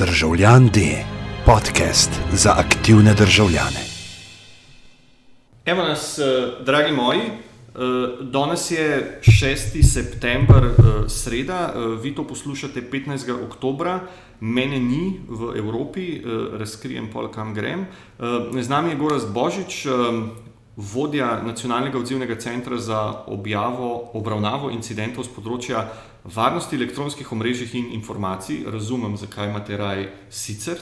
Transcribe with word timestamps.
Državljan 0.00 0.66
D, 0.66 0.80
podcast 1.46 2.10
za 2.32 2.54
aktivne 2.56 3.14
državljane. 3.14 3.80
Evo 5.66 5.82
nas, 5.82 6.18
eh, 6.18 6.24
dragi 6.64 6.92
moji. 6.92 7.20
eh, 7.20 7.80
Danes 8.20 8.70
je 8.70 9.20
6. 9.22 9.82
september, 9.82 10.64
eh, 10.64 11.08
sreda, 11.08 11.74
vi 12.02 12.14
to 12.14 12.26
poslušate 12.26 12.90
15. 12.90 13.44
oktober, 13.44 13.98
mene 14.40 14.78
ni 14.78 15.20
v 15.28 15.58
Evropi, 15.58 16.22
razkrijem 16.58 17.10
pol, 17.12 17.28
kam 17.28 17.54
grem. 17.54 17.86
Z 18.60 18.68
nami 18.68 18.90
je 18.90 18.96
Goraz 18.96 19.24
Božič, 19.24 19.86
vodja 20.76 21.42
Nacionalnega 21.42 21.98
odzivnega 21.98 22.36
centra 22.40 22.78
za 22.78 23.24
objavo, 23.26 24.10
obravnavo 24.14 24.70
incidentov 24.70 25.24
z 25.24 25.34
področja 25.34 25.84
varnosti 26.24 26.76
elektronskih 26.76 27.32
omrežij 27.32 27.74
in 27.74 27.92
informacij. 27.96 28.64
Razumem, 28.70 29.16
zakaj 29.16 29.50
imate 29.50 29.76
raj 29.76 30.08
sicer. 30.30 30.80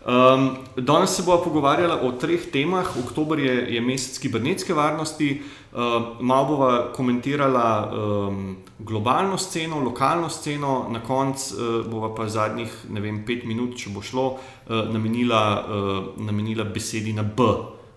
Um, 0.00 0.56
danes 0.76 1.10
se 1.10 1.22
bomo 1.22 1.42
pogovarjali 1.44 1.92
o 2.08 2.12
treh 2.12 2.50
temah. 2.52 2.88
Oktober 3.04 3.38
je, 3.38 3.74
je 3.74 3.80
mesec 3.80 4.16
kibernetske 4.18 4.74
varnosti, 4.74 5.42
uh, 5.72 6.16
malo 6.20 6.46
bomo 6.46 6.70
komentirali 6.96 7.64
um, 7.92 8.56
globalno 8.78 9.36
sceno, 9.38 9.80
lokalno 9.80 10.28
sceno, 10.28 10.86
na 10.88 11.02
koncu 11.04 11.54
uh, 11.54 11.86
bomo 11.86 12.14
pa 12.14 12.28
zadnjih 12.28 12.72
ne 12.88 13.00
vem, 13.00 13.20
pet 13.26 13.44
minut, 13.44 13.76
če 13.76 13.92
bo 13.92 14.00
šlo, 14.00 14.26
uh, 14.32 14.88
namenila, 14.88 15.42
uh, 15.60 16.24
namenila 16.24 16.64
besedi 16.64 17.12
na 17.12 17.22
B. 17.22 17.52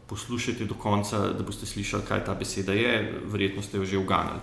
Poslušajte 0.07 0.65
do 0.65 0.75
konca, 0.75 1.19
da 1.33 1.43
boste 1.43 1.65
slišali, 1.65 2.03
kaj 2.07 2.25
ta 2.25 2.33
beseda 2.35 2.73
je, 2.73 3.21
verjetno 3.31 3.61
ste 3.63 3.77
jo 3.77 3.85
že 3.85 3.97
uganili. 3.97 4.41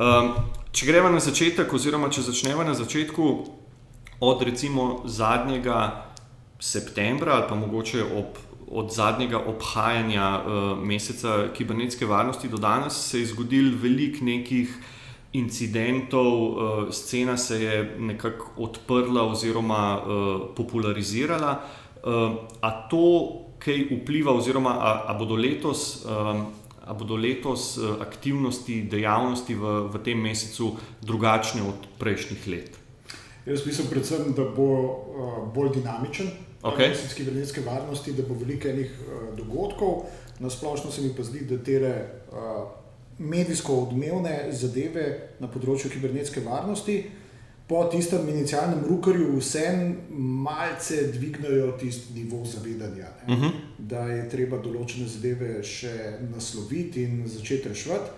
Um, 0.00 0.32
če 0.72 0.86
gremo 0.86 1.10
na 1.12 1.20
začetek, 1.20 1.72
oziroma 1.72 2.08
če 2.10 2.24
začnemo 2.30 2.64
na 2.64 2.74
začetku, 2.74 3.26
od 4.22 4.42
recimo 4.42 5.02
zadnjega 5.04 6.06
septembra 6.60 7.34
ali 7.34 7.44
pa 7.48 7.54
mogoče 7.54 8.04
ob, 8.04 8.38
od 8.70 8.92
zadnjega 8.94 9.38
obhajanja 9.38 10.26
uh, 10.38 10.78
meseca 10.78 11.48
kibernetske 11.52 12.06
varnosti 12.06 12.48
do 12.48 12.56
danes 12.56 12.94
se 13.10 13.20
je 13.20 13.26
zgodil 13.26 13.72
veliko 13.82 14.24
nekih 14.24 14.76
incidentov, 15.32 16.28
uh, 16.42 16.90
scena 16.90 17.36
se 17.36 17.62
je 17.62 17.96
nekako 17.98 18.50
odprla 18.56 19.22
oziroma 19.22 19.98
uh, 19.98 20.40
popularizirala. 20.56 21.60
Uh, 22.02 22.32
a 22.60 22.70
to 22.88 23.06
kaj 23.62 23.86
vpliva, 24.02 24.34
oziroma 24.34 24.74
a, 24.80 24.90
a 25.08 25.14
bodo 25.18 25.38
letos. 25.38 26.02
Um, 26.04 26.50
A 26.82 26.96
bodo 26.98 27.14
letos 27.14 27.78
aktivnosti, 27.78 28.90
dejavnosti 28.90 29.54
v, 29.54 29.86
v 29.86 30.00
tem 30.02 30.18
mesecu 30.18 30.72
drugačne 30.98 31.62
od 31.62 31.78
prejšnjih 31.94 32.46
let? 32.50 32.74
Jaz 33.46 33.62
mislim, 33.66 33.86
predvsem, 33.86 34.32
da 34.34 34.42
bo 34.50 34.66
uh, 34.66 34.90
bolj 35.54 35.76
dinamičen, 35.78 36.26
Okej. 36.62 36.90
mesec 36.90 37.14
kibernetske 37.14 37.62
varnosti, 37.62 38.12
da 38.18 38.26
bo 38.26 38.34
veliko 38.34 38.66
enih 38.68 38.90
uh, 38.98 39.30
dogodkov. 39.38 40.10
Na 40.42 40.50
splošno 40.50 40.90
se 40.90 41.06
mi 41.06 41.14
pa 41.14 41.22
zdi, 41.22 41.46
da 41.46 41.62
te 41.62 41.78
uh, 41.78 42.66
medijsko 43.18 43.86
odmevne 43.86 44.50
zadeve 44.50 45.36
na 45.38 45.46
področju 45.46 45.90
kibernetske 45.94 46.42
varnosti 46.42 46.98
po 47.72 47.84
tistem 47.84 48.28
inicialnem 48.28 48.84
rukarju 48.88 49.38
vseeno 49.38 49.94
malce 50.44 51.12
dvignajo 51.12 51.72
tisti 51.80 52.12
nivo 52.14 52.44
zavedanja, 52.44 53.06
ne? 53.26 53.34
Uh 53.34 53.40
-huh. 53.40 53.50
da 53.78 53.98
je 53.98 54.28
treba 54.28 54.58
določene 54.58 55.08
zadeve 55.08 55.62
še 55.62 56.18
nasloviti 56.34 57.02
in 57.02 57.22
začeti 57.26 57.68
reševati. 57.68 58.10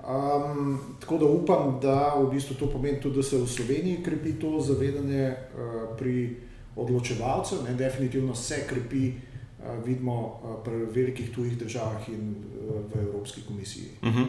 Um, 0.00 0.78
tako 1.00 1.18
da 1.18 1.24
upam, 1.24 1.78
da 1.82 2.14
v 2.14 2.30
bistvu 2.34 2.54
to 2.54 2.66
pomeni 2.66 3.00
tudi, 3.00 3.16
da 3.16 3.22
se 3.22 3.38
v 3.38 3.46
Sloveniji 3.46 4.02
krepi 4.04 4.32
to 4.32 4.60
zavedanje 4.60 5.30
uh, 5.30 5.96
pri 5.98 6.36
odločevalcev. 6.76 7.58
Ne, 7.68 7.74
definitivno 7.74 8.34
se 8.34 8.66
krepi, 8.68 9.12
uh, 9.12 9.84
vidimo 9.86 10.40
uh, 10.44 10.64
pri 10.64 10.84
velikih 10.94 11.34
tujih 11.34 11.58
državah 11.58 12.08
in 12.08 12.34
uh, 12.34 12.74
v 12.94 13.00
Evropski 13.00 13.40
komisiji. 13.48 13.88
Uh 14.02 14.08
-huh. 14.08 14.26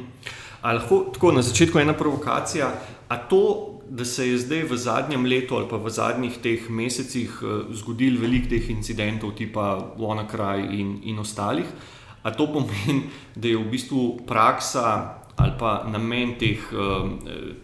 Ali 0.62 0.80
lahko 0.80 1.06
tako 1.14 1.32
na 1.32 1.42
začetku 1.42 1.80
ena 1.80 1.94
provokacija? 1.94 2.72
A 3.08 3.18
to, 3.18 3.71
da 3.92 4.06
se 4.06 4.28
je 4.28 4.38
zdaj 4.38 4.64
v 4.64 4.78
zadnjem 4.78 5.26
letu 5.26 5.56
ali 5.56 5.68
pa 5.68 5.76
v 5.76 5.92
zadnjih 5.92 6.38
teh 6.40 6.70
mesecih 6.70 7.32
uh, 7.44 7.68
zgodil 7.76 8.22
veliko 8.22 8.48
teh 8.54 8.70
incidentov, 8.72 9.36
tipa 9.36 9.96
WannaCry 10.00 10.80
in, 10.80 11.02
in 11.04 11.20
ostalih, 11.20 11.68
a 12.24 12.32
to 12.32 12.48
pomeni, 12.48 13.10
da 13.36 13.52
je 13.52 13.60
v 13.60 13.68
bistvu 13.68 14.24
praksa 14.28 15.18
ali 15.36 15.54
pa 15.60 15.84
namen 15.92 16.38
teh, 16.40 16.64
uh, 16.72 17.12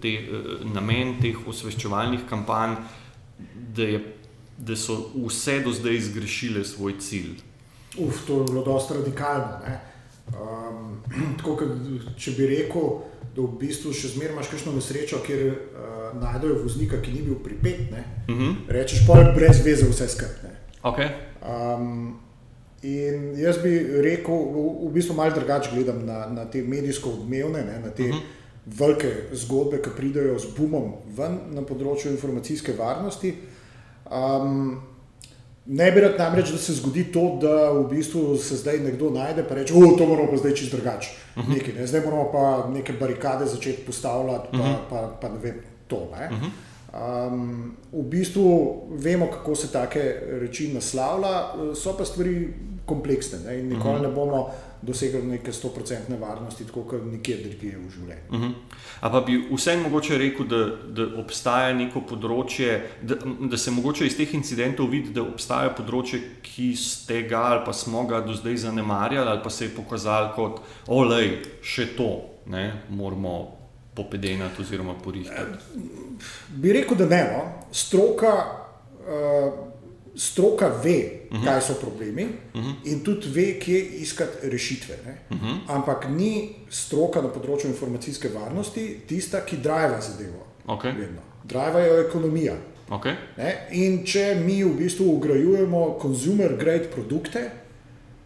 te, 0.03 0.13
uh, 0.27 0.67
namen 0.67 1.15
teh 1.21 1.47
osveščevalnih 1.47 2.27
kampanj, 2.27 2.75
da, 3.77 3.87
je, 3.87 4.03
da 4.57 4.75
so 4.75 5.13
vse 5.15 5.61
do 5.63 5.71
zdaj 5.71 6.09
zgrešile 6.11 6.65
svoj 6.65 6.99
cilj. 6.99 7.37
Uf, 7.97 8.25
to 8.27 8.41
je 8.41 8.47
bilo 8.51 8.65
dosta 8.67 8.99
radikalno. 8.99 9.77
Um, 10.35 10.97
tako, 11.39 11.69
če 12.19 12.35
bi 12.35 12.51
rekel, 12.51 12.97
da 13.37 13.45
v 13.45 13.57
bistvu 13.61 13.93
še 13.93 14.07
zmeraj 14.15 14.33
imaš 14.33 14.47
kakšno 14.49 14.71
nesrečo, 14.73 15.19
kjer 15.25 15.41
uh, 15.47 15.57
najdejo 16.21 16.63
voznika, 16.63 16.97
ki 17.01 17.11
ni 17.13 17.21
bil 17.21 17.35
pripet. 17.43 17.91
Ne, 17.91 18.03
Uh 18.27 18.35
-huh. 18.35 18.55
rečeš 18.67 19.05
pa 19.07 19.19
je 19.19 19.33
brez 19.35 19.61
veze 19.65 19.85
vse 19.85 20.07
skupaj. 20.07 20.51
okay. 20.83 21.09
Um, 21.45 22.17
in 22.81 23.33
jaz 23.39 23.57
bi 23.63 23.71
rekel, 24.01 24.33
v, 24.35 24.89
v 24.89 24.93
bistvu 24.93 25.15
malo 25.15 25.31
drugače 25.35 25.69
gledam 25.73 26.05
na, 26.05 26.25
na 26.29 26.45
te 26.45 26.61
medijsko 26.61 27.09
odmevne, 27.09 27.61
ne, 27.65 27.79
na 27.85 27.89
te 27.89 28.03
uh 28.03 28.09
Mhm. 28.09 28.17
-huh. 28.17 28.21
velike 28.79 29.11
zgodbe, 29.31 29.81
ki 29.81 29.89
pridejo 29.97 30.39
z 30.39 30.45
bumom 30.57 30.91
ven 31.17 31.37
na 31.51 31.61
področju 31.61 32.11
informacijske 32.11 32.73
varnosti. 32.77 33.33
Um, 34.11 34.81
ne 35.67 35.91
bi 35.91 36.01
rad 36.01 36.19
namreč, 36.19 36.51
da 36.51 36.57
se 36.57 36.73
zgodi 36.73 37.03
to, 37.11 37.37
da 37.41 37.71
v 37.71 37.87
bistvu 37.89 38.37
se 38.37 38.55
zdaj 38.55 38.79
nekdo 38.79 39.09
najde 39.09 39.43
in 39.49 39.55
reče: 39.55 39.73
O, 39.73 39.97
to 39.97 40.05
moramo 40.05 40.31
pa 40.31 40.37
zdaj 40.37 40.55
čist 40.55 40.71
drugače. 40.71 41.09
Uh 41.35 41.43
-huh. 41.43 41.49
Nekaj, 41.53 41.73
ne? 41.73 41.87
Zdaj 41.87 42.01
moramo 42.01 42.31
pa 42.31 42.69
neke 42.73 42.93
barikade 42.93 43.45
začeti 43.45 43.81
postavljati, 43.85 44.47
pa, 44.51 44.57
uh 44.57 44.65
-huh. 44.65 44.75
pa, 44.89 45.17
pa 45.21 45.29
ne 45.29 45.39
vem, 45.39 45.55
to. 45.87 46.09
Ne? 46.19 46.29
Uh 46.31 46.41
-huh. 46.41 46.49
Um, 47.27 47.75
v 47.91 48.03
bistvu 48.03 48.83
vemo, 48.89 49.27
kako 49.27 49.55
se 49.55 49.71
take 49.71 50.21
reči 50.41 50.73
naslavlja, 50.73 51.53
so 51.75 51.97
pa 51.97 52.05
stvari 52.05 52.53
kompleksne 52.85 53.39
ne? 53.45 53.59
in 53.59 53.67
nikoli 53.67 53.93
uh 53.93 53.99
-huh. 53.99 54.07
ne 54.07 54.15
bomo 54.15 54.49
dosegli 54.81 55.21
neke 55.27 55.51
100-odstotne 55.51 56.19
varnosti, 56.19 56.65
tako 56.67 56.83
kot 56.83 57.05
nikjer 57.05 57.39
drugje 57.43 57.77
v 57.77 57.89
življenju. 57.91 58.29
Uh 58.29 58.39
-huh. 58.39 58.53
A 58.99 59.09
pa 59.09 59.21
bi 59.21 59.37
vseeno 59.51 59.83
mogoče 59.83 60.17
rekel, 60.17 60.45
da, 60.45 60.65
da 60.93 61.07
obstaja 61.19 61.73
neko 61.73 62.01
področje, 62.01 62.81
da, 63.01 63.15
da 63.49 63.57
se 63.57 63.71
mogoče 63.71 64.05
iz 64.05 64.17
teh 64.17 64.33
incidentov 64.33 64.89
vidi, 64.89 65.13
da 65.13 65.21
obstaja 65.21 65.69
področje, 65.69 66.21
ki 66.41 66.75
ste 66.75 67.21
ga 67.21 67.37
ali 67.37 67.65
pa 67.65 67.73
smo 67.73 68.05
ga 68.05 68.21
do 68.21 68.33
zdaj 68.33 68.57
zanemarjali, 68.57 69.29
ali 69.29 69.39
pa 69.43 69.49
se 69.49 69.65
je 69.65 69.75
pokazalo 69.75 70.33
kot, 70.35 70.61
olej, 70.87 71.41
še 71.61 71.85
to, 71.97 72.21
ne, 72.45 72.81
moramo 72.89 73.57
popedenati 73.95 74.61
oziroma 74.61 74.93
porihtati. 74.93 75.81
Bi 76.49 76.73
rekel, 76.73 76.97
da 76.97 77.05
ne. 77.05 77.23
No? 77.33 77.41
Stroka, 77.71 78.33
uh, 79.07 79.67
stroka 80.17 80.67
ve, 80.83 81.11
uh 81.31 81.37
-huh. 81.37 81.45
kaj 81.45 81.61
so 81.61 81.73
problemi 81.73 82.23
uh 82.23 82.61
-huh. 82.61 82.73
in 82.83 83.03
tudi 83.03 83.27
ve, 83.29 83.59
kje 83.59 83.81
iskati 83.81 84.49
rešitve. 84.49 84.95
Uh 85.29 85.37
-huh. 85.37 85.57
Ampak 85.67 86.09
ni 86.09 86.55
stroka 86.69 87.21
na 87.21 87.27
področju 87.27 87.67
informacijske 87.67 88.29
varnosti 88.29 88.99
tista, 89.07 89.45
ki 89.45 89.57
driva 89.57 90.01
zadevo. 90.01 90.45
Okay. 90.67 90.97
Vedno. 90.97 91.21
Driva 91.43 91.79
je 91.79 92.07
ekonomija. 92.07 92.55
Okay. 92.89 93.15
Ne? 93.37 93.67
In 93.71 94.05
če 94.05 94.35
mi 94.45 94.63
v 94.63 94.73
bistvu 94.77 95.15
ugrajujemo 95.15 95.99
consumer 96.01 96.55
grade 96.57 96.87
produkte 96.95 97.51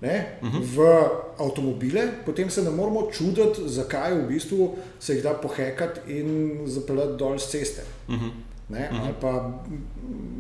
ne, 0.01 0.37
uh 0.41 0.49
-huh. 0.49 0.61
v 0.75 1.07
avtomobile, 1.37 2.07
potem 2.25 2.49
se 2.49 2.61
ne 2.61 2.69
moramo 2.69 3.09
čuditi, 3.11 3.61
zakaj 3.65 4.13
v 4.13 4.27
bistvu 4.27 4.75
se 4.99 5.13
jih 5.13 5.23
da 5.23 5.33
pohekati 5.33 5.99
in 6.19 6.59
zapeljati 6.65 7.17
dol 7.17 7.39
z 7.39 7.49
ceste. 7.49 7.81
Uh 8.07 8.15
-huh. 8.15 8.29
ne, 8.69 8.89
uh 8.91 8.97
-huh. 8.97 9.01
Ali 9.01 9.13
pa 9.21 9.61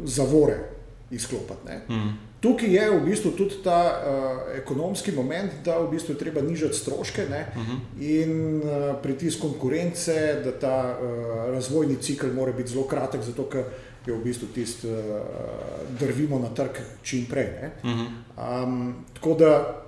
zavore 0.03 0.70
izklopiti. 1.11 1.65
ne. 1.65 1.81
Mhm. 1.89 2.09
Tukaj 2.41 2.73
je 2.73 2.85
v 2.89 3.05
bistvu 3.05 3.31
tudi 3.37 3.59
ta 3.63 4.01
uh, 4.01 4.57
ekonomski 4.57 5.11
moment, 5.11 5.59
da 5.65 5.77
v 5.77 5.91
bistvu 5.91 6.15
treba 6.17 6.41
nižati 6.41 6.73
stroške 6.73 7.25
ne, 7.29 7.45
uh 7.55 7.61
-huh. 7.61 7.77
in 8.01 8.57
uh, 8.57 8.95
pritisk 9.03 9.41
konkurence, 9.41 10.41
da 10.43 10.51
ta 10.51 10.97
uh, 10.97 11.53
razvojni 11.53 11.95
cikl 11.95 12.33
mora 12.35 12.51
biti 12.51 12.71
zelo 12.71 12.87
kratek, 12.87 13.21
zato 13.21 13.43
ker 13.43 13.63
je 14.05 14.13
v 14.13 14.23
bistvu 14.23 14.47
tisti, 14.53 14.87
uh, 14.87 14.95
drvimo 15.99 16.39
na 16.39 16.49
trg 16.49 16.81
čim 17.03 17.25
prej. 17.29 17.47
Uh 17.83 17.89
-huh. 17.89 18.63
um, 18.63 18.95
tako 19.13 19.33
da, 19.33 19.83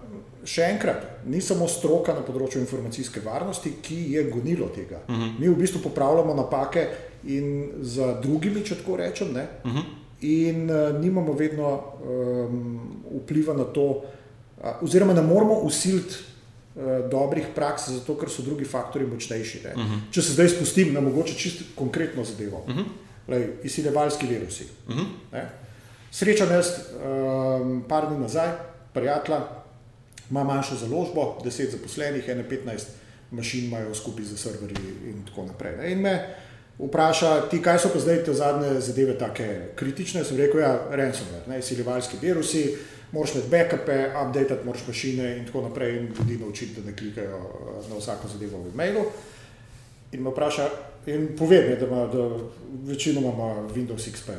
še 0.46 0.62
enkrat, 0.62 1.26
ni 1.26 1.42
samo 1.42 1.68
stroka 1.68 2.14
na 2.14 2.22
področju 2.22 2.60
informacijske 2.60 3.20
varnosti, 3.26 3.74
ki 3.82 4.14
je 4.14 4.24
gonilo 4.24 4.68
tega. 4.76 5.00
Uh 5.08 5.16
-huh. 5.16 5.40
Mi 5.40 5.48
v 5.48 5.56
bistvu 5.56 5.82
popravljamo 5.82 6.34
napake 6.34 6.88
in 7.24 7.72
za 7.82 8.22
drugimi, 8.22 8.66
če 8.66 8.76
tako 8.76 8.96
rečem. 8.96 9.34
Ne, 9.34 9.48
uh 9.66 9.72
-huh 9.72 10.03
in 10.24 10.70
uh, 10.70 11.00
nimamo 11.00 11.34
vedno 11.34 11.70
um, 12.02 13.04
vpliva 13.24 13.54
na 13.54 13.64
to, 13.64 13.84
uh, 13.84 14.84
oziroma 14.84 15.14
ne 15.14 15.22
moramo 15.22 15.60
usiliti 15.68 16.16
uh, 16.16 17.10
dobrih 17.12 17.52
praks, 17.56 17.90
zato 17.90 18.16
ker 18.18 18.30
so 18.30 18.42
drugi 18.42 18.66
faktori 18.66 19.06
močnejši. 19.06 19.60
Uh 19.76 19.82
-huh. 19.82 20.00
Če 20.12 20.22
se 20.22 20.34
zdaj 20.34 20.50
spustim 20.50 20.94
na 20.94 21.02
mogoče 21.02 21.34
čisto 21.34 21.64
konkretno 21.76 22.24
zadevo, 22.24 22.64
uh 22.68 22.76
-huh. 22.76 22.86
Lej, 23.28 23.48
izsiljevalski 23.64 24.28
virusi. 24.28 24.66
Uh 24.88 24.96
-huh. 24.96 25.46
Srečam 26.12 26.52
jaz 26.52 26.68
um, 26.70 27.84
par 27.90 28.08
dni 28.10 28.20
nazaj, 28.20 28.52
prijatelja, 28.94 29.42
ima 30.30 30.44
manjšo 30.44 30.76
založbo, 30.76 31.38
10 31.46 31.72
zaposlenih, 31.72 32.28
15 32.28 32.84
mašin 33.32 33.66
imajo 33.66 33.96
skupaj 33.96 34.26
za 34.26 34.38
serverji 34.38 34.94
in 35.06 35.26
tako 35.26 35.46
naprej. 35.46 35.78
Ne. 35.78 35.92
In 35.92 36.02
me 36.02 36.36
vpraša, 36.88 37.50
ti 37.50 37.62
kaj 37.62 37.80
so 37.80 37.90
pa 37.94 38.00
zdaj 38.00 38.24
te 38.24 38.34
zadnje 38.34 38.80
zadeve 38.82 39.18
tako 39.18 39.44
kritične. 39.76 40.24
Sem 40.24 40.38
rekel, 40.38 40.62
ja, 40.62 40.74
ransomware, 40.92 41.48
ne, 41.48 41.62
siljevalski 41.62 42.18
virusi, 42.22 42.64
moraš 43.12 43.36
imeti 43.36 43.50
backupe, 43.50 43.98
update, 44.22 44.58
moraš 44.66 44.88
mašine 44.88 45.38
in 45.38 45.46
tako 45.46 45.62
naprej 45.62 45.98
in 45.98 46.10
ljudi 46.20 46.38
naučiti, 46.38 46.82
da 46.82 46.92
ne 46.92 46.98
klikajo 46.98 47.38
eh, 47.38 47.90
na 47.90 47.98
vsako 47.98 48.28
zadevo 48.28 48.64
v 48.64 48.74
e-mailu. 48.74 49.06
In 50.12 50.22
me 50.22 50.30
vpraša, 50.30 50.70
in 51.06 51.28
povem, 51.38 51.76
da, 51.80 51.86
ima, 51.88 52.08
da 52.08 52.30
večinoma 52.86 53.28
ima 53.34 53.70
Windows 53.76 54.10
XP. 54.12 54.30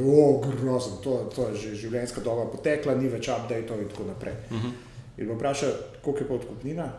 O, 0.00 0.42
grozno, 0.60 0.96
to, 0.96 1.30
to 1.34 1.48
je 1.48 1.56
že 1.56 1.74
življenjska 1.74 2.20
doba 2.20 2.50
potekla, 2.50 2.94
ni 2.94 3.08
več 3.08 3.28
update 3.28 3.78
in 3.82 3.88
tako 3.88 4.04
naprej. 4.04 4.34
Uh 4.50 4.56
-huh. 4.56 4.72
In 5.18 5.26
me 5.26 5.34
vpraša, 5.34 5.66
koliko 6.02 6.24
je 6.24 6.28
pa 6.28 6.34
odkupnina? 6.34 6.92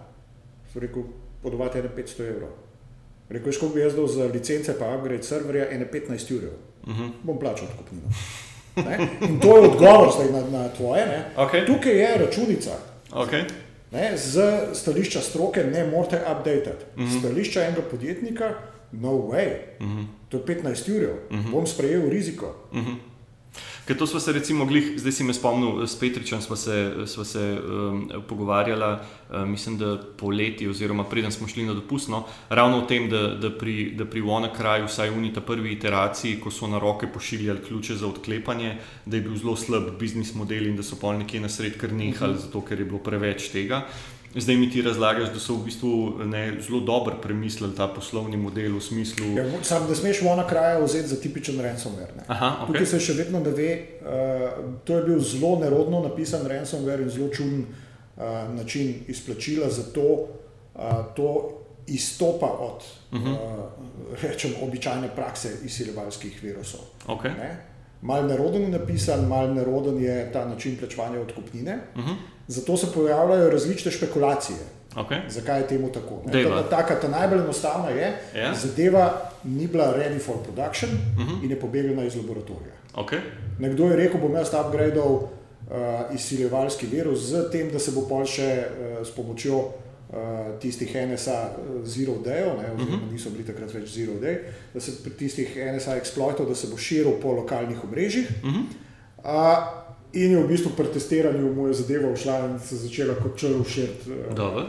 Sem 0.74 0.82
rekel, 0.82 1.04
podovati 1.44 1.78
je 1.78 1.90
500 1.98 2.30
evrov. 2.30 2.50
Rekel 3.32 3.54
je, 3.54 3.60
koliko 3.60 3.76
bi 3.76 3.82
jaz 3.82 3.96
dal 3.96 4.08
za 4.08 4.26
licence, 4.26 4.74
pa 4.80 4.96
upgrade 4.96 5.24
serverja, 5.24 5.66
15 5.94 6.36
ur. 6.36 6.44
Uh 6.88 6.96
-huh. 6.96 7.10
Bom 7.24 7.40
plačal 7.40 7.68
odkupnino. 7.68 8.08
Ne? 8.76 9.08
In 9.22 9.40
to 9.40 9.58
je 9.58 9.70
odgovor 9.70 10.08
na, 10.32 10.60
na 10.60 10.70
tvoje. 10.70 11.26
Okay. 11.38 11.66
Tukaj 11.66 11.94
je 11.94 12.18
računica. 12.18 12.72
Okay. 13.12 13.44
Ne, 13.92 14.18
z 14.18 14.42
stališča 14.74 15.22
stroke 15.22 15.64
ne 15.64 15.88
morete 15.88 16.16
update. 16.16 16.74
Uh 16.96 17.04
-huh. 17.04 17.20
Stališča 17.20 17.64
enega 17.64 17.82
podjetnika, 17.82 18.54
no 18.92 19.10
way. 19.10 19.52
Uh 19.80 19.88
-huh. 19.88 20.06
To 20.30 20.38
je 20.38 20.44
15 20.44 20.98
ur, 20.98 21.04
uh 21.04 21.38
-huh. 21.38 21.52
bom 21.52 21.68
sprejel 21.68 22.10
riziko. 22.10 22.56
Uh 22.72 22.78
-huh. 22.78 22.96
Ker 23.86 23.98
to 23.98 24.08
smo 24.08 24.20
se, 24.20 24.32
recimo, 24.32 24.66
glih, 24.66 24.94
zdaj 24.98 25.12
si 25.12 25.24
me 25.24 25.34
spomnil, 25.34 25.82
s 25.88 25.98
Petričem 26.00 26.42
smo 26.42 26.56
se, 26.56 26.94
smo 27.06 27.24
se 27.24 27.42
um, 27.60 28.12
pogovarjali, 28.28 28.92
uh, 28.94 29.42
mislim, 29.46 29.78
da 29.78 29.98
poleti, 30.18 30.68
oziroma 30.70 31.04
preden 31.04 31.32
smo 31.32 31.48
šli 31.48 31.66
na 31.66 31.74
dopustno, 31.74 32.24
ravno 32.50 32.78
o 32.78 32.86
tem, 32.88 33.10
da, 33.10 33.28
da 33.36 33.52
pri, 33.52 33.98
pri 34.12 34.22
WannaCry, 34.22 34.86
vsaj 34.86 35.10
v 35.10 35.18
unita 35.18 35.42
prvi 35.42 35.74
iteraciji, 35.74 36.40
ko 36.40 36.52
so 36.52 36.68
na 36.68 36.80
roke 36.80 37.08
pošiljali 37.08 37.66
ključe 37.68 37.96
za 37.96 38.08
odklepanje, 38.08 38.78
da 39.06 39.18
je 39.18 39.24
bil 39.28 39.36
zelo 39.36 39.56
slab 39.56 39.92
biznis 40.00 40.34
model 40.36 40.68
in 40.68 40.80
da 40.80 40.84
so 40.84 40.96
pol 40.96 41.18
nekje 41.18 41.42
na 41.42 41.50
sred 41.50 41.78
kar 41.78 41.92
nehali, 41.92 42.34
uh 42.34 42.40
-huh. 42.40 42.46
zato 42.46 42.62
ker 42.62 42.80
je 42.80 42.86
bilo 42.86 43.00
preveč 43.00 43.50
tega. 43.50 43.88
Zdaj 44.36 44.56
mi 44.56 44.70
ti 44.70 44.82
razlagaš, 44.82 45.34
da 45.34 45.40
so 45.40 45.54
v 45.54 45.66
bistvu 45.66 46.24
ne, 46.26 46.54
zelo 46.62 46.80
dobro 46.80 47.16
premislili 47.22 47.76
ta 47.76 47.88
poslovni 47.88 48.38
model 48.38 48.78
v 48.78 48.82
smislu. 48.82 49.26
Ja, 49.36 49.46
sam, 49.64 49.88
da 49.88 49.96
smeš 49.96 50.22
vona 50.22 50.48
kraja 50.48 50.80
vzeti 50.80 51.08
za 51.08 51.16
tipičen 51.22 51.60
ransomware. 51.60 52.24
Aha, 52.28 52.52
okay. 52.62 52.68
Tukaj 52.68 52.86
se 52.86 53.00
še 53.00 53.14
vedno 53.14 53.40
ne 53.44 53.52
ve. 53.52 53.72
Uh, 54.02 54.78
to 54.88 54.98
je 54.98 55.04
bil 55.04 55.20
zelo 55.20 55.58
nerodno 55.60 56.00
napisan 56.08 56.48
ransomware 56.48 57.04
in 57.04 57.10
zelo 57.10 57.28
čuden 57.34 57.66
uh, 57.66 58.24
način 58.56 58.94
izplačila, 59.08 59.70
zato 59.70 60.08
uh, 60.12 60.82
to 61.16 61.58
izstopa 61.88 62.48
od 62.48 62.84
uh 63.12 63.20
-huh. 63.20 63.34
uh, 63.34 64.22
rečem, 64.22 64.52
običajne 64.64 65.10
prakse 65.16 65.58
izsiljevalskih 65.66 66.44
virusov. 66.44 66.82
Okay. 67.08 67.56
Mal 68.02 68.28
neroden 68.28 68.62
je 68.62 68.70
napisan, 68.70 69.28
mal 69.28 69.54
neroden 69.54 70.04
je 70.04 70.32
ta 70.34 70.46
način 70.46 70.78
plačevanja 70.78 71.22
odkupnine. 71.22 71.80
Uh 71.96 72.04
-huh. 72.04 72.16
Zato 72.52 72.78
se 72.78 72.88
pojavljajo 72.94 73.50
različne 73.50 73.92
špekulacije. 73.92 74.58
Okay. 74.96 75.20
Zakaj 75.30 75.60
je 75.60 75.68
temu 75.68 75.92
tako? 75.92 76.22
Ta, 76.32 76.84
ta, 76.84 77.00
ta 77.00 77.08
najbolj 77.08 77.40
enostavna 77.40 77.90
je, 77.90 78.18
da 78.34 78.40
ja. 78.40 78.52
yeah. 78.52 78.62
zadeva 78.62 79.32
ni 79.44 79.68
bila 79.68 79.94
ready 79.98 80.20
for 80.20 80.36
production 80.44 80.92
uh 80.92 81.24
mhm. 81.24 81.32
-huh. 81.32 81.44
in 81.44 81.50
je 81.50 81.60
pobegla 81.60 82.04
iz 82.04 82.16
laboratorija. 82.16 82.74
Okay. 82.94 83.20
Nekdo 83.60 83.86
je 83.86 83.96
rekel, 83.96 84.20
bom 84.22 84.34
jaz 84.34 84.50
upgradeal 84.66 85.14
uh, 85.14 85.22
izsiljevalski 86.14 86.88
virus 86.92 87.20
z 87.20 87.52
tem, 87.52 87.72
da 87.72 87.80
se 87.80 87.92
bo 87.92 88.02
pol 88.02 88.26
še 88.26 88.66
uh, 88.68 89.08
s 89.08 89.12
pomočjo 89.16 89.58
uh, 89.58 89.70
tistih 90.60 90.96
NSA 91.08 91.50
Zero 91.84 92.14
Day, 92.26 92.44
oziroma 92.44 92.84
uh 92.84 92.90
-huh. 92.90 93.12
niso 93.12 93.30
bili 93.30 93.44
takrat 93.44 93.74
več 93.74 93.90
Zero 93.90 94.14
Day, 94.22 94.38
da 94.74 94.80
se 94.80 94.92
pri 95.04 95.12
tistih 95.12 95.58
NSA 95.76 95.96
exploitov, 95.96 96.50
da 96.50 96.56
se 96.56 96.68
bo 96.68 96.78
širil 96.78 97.12
po 97.22 97.32
lokalnih 97.32 97.84
omrežjih. 97.84 98.30
Uh 98.44 98.50
-huh. 98.50 98.64
uh, 99.18 99.81
In 100.14 100.32
je 100.32 100.44
v 100.44 100.48
bistvu 100.48 100.72
pri 100.76 100.92
testiranju 100.92 101.54
moja 101.56 101.74
zadeva 101.74 102.16
šla 102.16 102.40
in 102.50 102.60
se 102.60 102.76
začela 102.76 103.16
kot 103.16 103.38
črl 103.40 103.64
širiti 103.64 104.12
uh, 104.12 104.64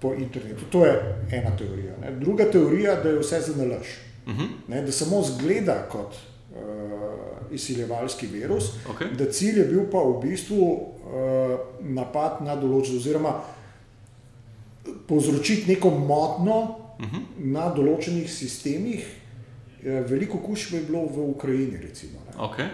po 0.00 0.14
internetu. 0.14 0.66
To 0.70 0.84
je 0.86 0.94
ena 1.30 1.56
teorija. 1.56 1.94
Ne. 2.02 2.10
Druga 2.20 2.50
teorija 2.50 2.92
je, 2.92 3.02
da 3.02 3.08
je 3.08 3.18
vse 3.18 3.40
za 3.40 3.54
nalaž. 3.56 3.86
Uh. 4.26 4.34
-huh. 4.34 4.84
Da 4.84 4.92
samo 4.92 5.22
zgleda 5.22 5.88
kot 5.92 6.14
uh, 6.14 6.58
izsiljevalski 7.50 8.26
virus, 8.26 8.72
okay. 8.88 9.16
da 9.16 9.30
cilj 9.32 9.58
je 9.58 9.64
bil 9.64 9.90
pa 9.90 9.98
v 9.98 10.20
bistvu 10.22 10.72
uh, 10.72 10.80
napad 11.80 12.42
na 12.42 12.56
določen, 12.56 12.96
oziroma 12.96 13.40
povzročiti 15.06 15.70
neko 15.70 15.90
motno 15.90 16.60
uh 16.98 17.06
mhm. 17.06 17.16
-huh. 17.16 17.52
na 17.52 17.74
določenih 17.74 18.30
sistemih. 18.30 19.14
Veliko 19.82 20.38
kušnja 20.38 20.78
je 20.78 20.84
bilo 20.84 21.06
v 21.06 21.30
Ukrajini, 21.30 21.76
recimo. 21.76 22.18
Okay. 22.38 22.66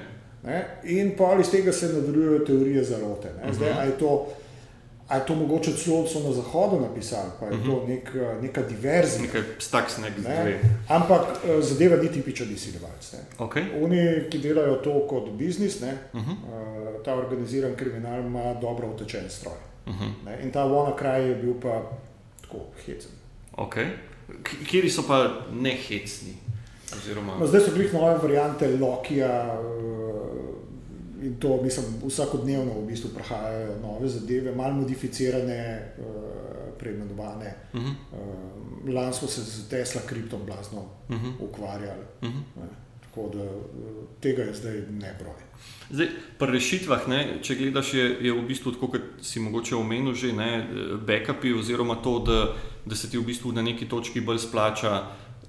Ne? 0.45 0.65
In 0.85 1.17
pa 1.17 1.37
iz 1.41 1.51
tega 1.51 1.73
se 1.73 1.87
nadaljujejo 1.87 2.39
teorije 2.39 2.85
zarote. 2.85 3.29
Ne? 3.43 3.53
Zdaj, 3.53 3.71
mhm. 3.71 3.79
a 3.79 3.83
je 3.83 3.99
to, 3.99 4.29
a 5.09 5.17
je 5.17 5.27
to 5.27 5.35
mogoče 5.35 5.73
celo 5.73 6.03
na 6.25 6.33
zahodu 6.33 6.81
napisali, 6.81 7.31
pa 7.41 7.47
je 7.47 7.53
to 7.53 7.77
mhm. 7.77 7.93
nek, 7.93 8.15
neka 8.43 8.63
diverzija. 8.63 9.23
Nekaj 9.23 9.43
staks, 9.59 9.99
nek 9.99 10.19
ne? 10.25 10.61
Ampak 10.89 11.21
eh, 11.45 11.63
zadeva 11.63 11.97
ni 11.97 12.13
tipičen 12.13 12.53
izsiljevalec. 12.53 13.15
Okay. 13.39 13.85
Oni, 13.85 14.29
ki 14.31 14.39
delajo 14.39 14.77
to 14.77 15.07
kot 15.09 15.31
biznis, 15.31 15.81
uh 15.83 15.89
-huh. 16.13 16.19
uh, 16.19 17.03
ta 17.05 17.15
organiziran 17.15 17.75
kriminal 17.77 18.21
ima 18.21 18.55
dobro 18.55 18.89
utečen 18.89 19.31
stroj. 19.31 19.57
Uh 19.87 19.93
mhm. 19.93 20.05
-huh. 20.05 20.43
In 20.43 20.51
ta 20.51 20.65
vona 20.65 20.97
kraj 20.97 21.29
je 21.29 21.35
bil 21.35 21.55
pa 21.63 21.83
tako 22.41 22.59
hecen. 22.87 23.11
Okay. 23.57 23.87
Kjer 24.71 24.93
so 24.93 25.03
pa 25.09 25.31
ne 25.53 25.71
hecni? 25.89 26.35
Oziroma... 26.97 27.37
No, 27.41 27.47
zdaj 27.47 27.61
so 27.61 27.71
bili 27.73 27.93
nove 27.93 28.19
variante 28.19 28.77
Lokija. 28.77 29.61
Uh, 29.61 30.04
in 31.25 31.37
to, 31.41 31.63
mislim, 31.63 31.87
vsakodnevno 32.07 32.73
v 32.81 32.87
bistvu 32.87 33.11
prihajajo 33.15 33.81
nove 33.83 34.09
zadeve, 34.09 34.55
malo 34.55 34.75
modificirane, 34.75 35.93
uh, 35.99 36.05
preimenovane. 36.79 37.55
Uh 37.73 37.81
-huh. 37.81 37.95
uh, 38.13 38.95
Lani 38.95 39.13
smo 39.13 39.29
se 39.29 39.41
z 39.41 39.69
Tesla 39.69 40.01
kriptom 40.07 40.41
blazno 40.47 40.81
uh 41.09 41.17
-huh. 41.17 41.33
ukvarjali. 41.41 42.05
Uh 42.23 42.29
-huh. 42.29 42.67
Tako 43.01 43.31
da 43.35 43.45
tega 44.21 44.43
je 44.43 44.55
zdaj 44.55 44.73
ne 44.91 45.17
broj. 45.19 45.35
Zdaj, 45.91 46.09
pri 46.39 46.53
rešitvah, 46.53 47.09
ne, 47.09 47.39
če 47.43 47.55
gledaš, 47.55 47.95
je, 47.95 48.05
je 48.21 48.33
v 48.33 48.43
bistvu 48.49 48.73
tako, 48.73 48.89
kot 48.89 49.01
si 49.23 49.41
mogoče 49.41 49.77
omenil, 49.77 50.15
že 50.15 50.33
ne, 50.33 50.67
backupi, 51.07 51.53
oziroma 51.53 51.95
to, 51.95 52.19
da, 52.19 52.55
da 52.87 52.97
se 52.97 53.11
ti 53.11 53.19
v 53.19 53.25
bistvu 53.25 53.53
na 53.53 53.63
neki 53.63 53.89
točki 53.89 54.21
bolj 54.21 54.39
splača. 54.39 55.03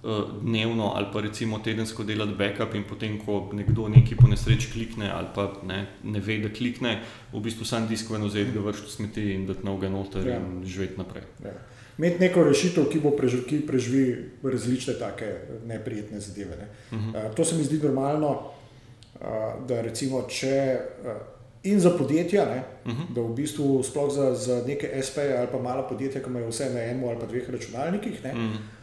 Eh, 0.06 0.24
dnevno 0.42 0.92
ali 0.96 1.06
pa 1.14 1.22
recimo 1.22 1.60
tedensko 1.60 2.04
delati 2.04 2.34
backup 2.38 2.76
in 2.76 2.84
potem, 2.84 3.18
ko 3.26 3.50
nekdo 3.54 3.88
nekaj 3.90 4.18
po 4.20 4.28
nesreči 4.28 4.68
klikne 4.72 5.10
ali 5.10 5.28
pa 5.36 5.48
ne, 5.66 5.80
ne 6.04 6.20
ve, 6.20 6.38
da 6.44 6.50
klikne, 6.54 7.00
v 7.34 7.42
bistvu 7.42 7.66
sam 7.66 7.88
disk 7.90 8.12
ven 8.14 8.22
vzeti, 8.22 8.54
ga 8.54 8.62
vršiti 8.68 8.92
smeti 8.92 9.24
in 9.34 9.48
dati 9.50 9.66
novega 9.66 9.90
noter 9.90 10.28
ja. 10.28 10.36
in 10.38 10.62
živeti 10.66 11.00
naprej. 11.02 11.24
Ja. 11.44 11.56
Imeti 11.98 12.22
neko 12.22 12.44
rešitev, 12.46 12.86
ki 12.92 13.02
bo 13.02 13.16
preživel, 13.18 13.48
ki 13.50 13.64
preživi 13.66 14.04
različne 14.44 14.94
take 15.00 15.32
neprijetne 15.66 16.20
zadeve. 16.20 16.60
Ne. 16.60 16.68
Uh 16.92 17.00
-huh. 17.00 17.26
uh, 17.26 17.36
to 17.36 17.46
se 17.46 17.56
mi 17.56 17.64
zdi 17.64 17.80
normalno, 17.82 18.30
uh, 18.30 19.66
da 19.68 19.82
recimo 19.82 20.28
če. 20.30 20.80
Uh, 21.02 21.34
In 21.66 21.80
za 21.80 21.90
podjetja, 21.90 22.46
ne, 22.46 22.64
uh 22.86 22.92
mhm. 22.92 23.02
-huh. 23.02 23.14
da 23.16 23.22
v 23.22 23.36
bistvu 23.36 23.84
sploh 23.84 24.14
za, 24.14 24.36
za 24.36 24.64
neke 24.68 25.02
SP 25.08 25.18
ali 25.38 25.48
pa 25.52 25.60
mala 25.60 25.88
podjetja, 25.88 26.22
ki 26.22 26.30
imajo 26.30 26.50
vse 26.50 26.70
na 26.74 26.80
enem 26.80 27.04
ali 27.10 27.20
pa 27.20 27.26
dveh 27.26 27.50
računalnikih, 27.50 28.24
ne, 28.24 28.32
uh 28.32 28.38
mhm. 28.38 28.54
-huh 28.54 28.75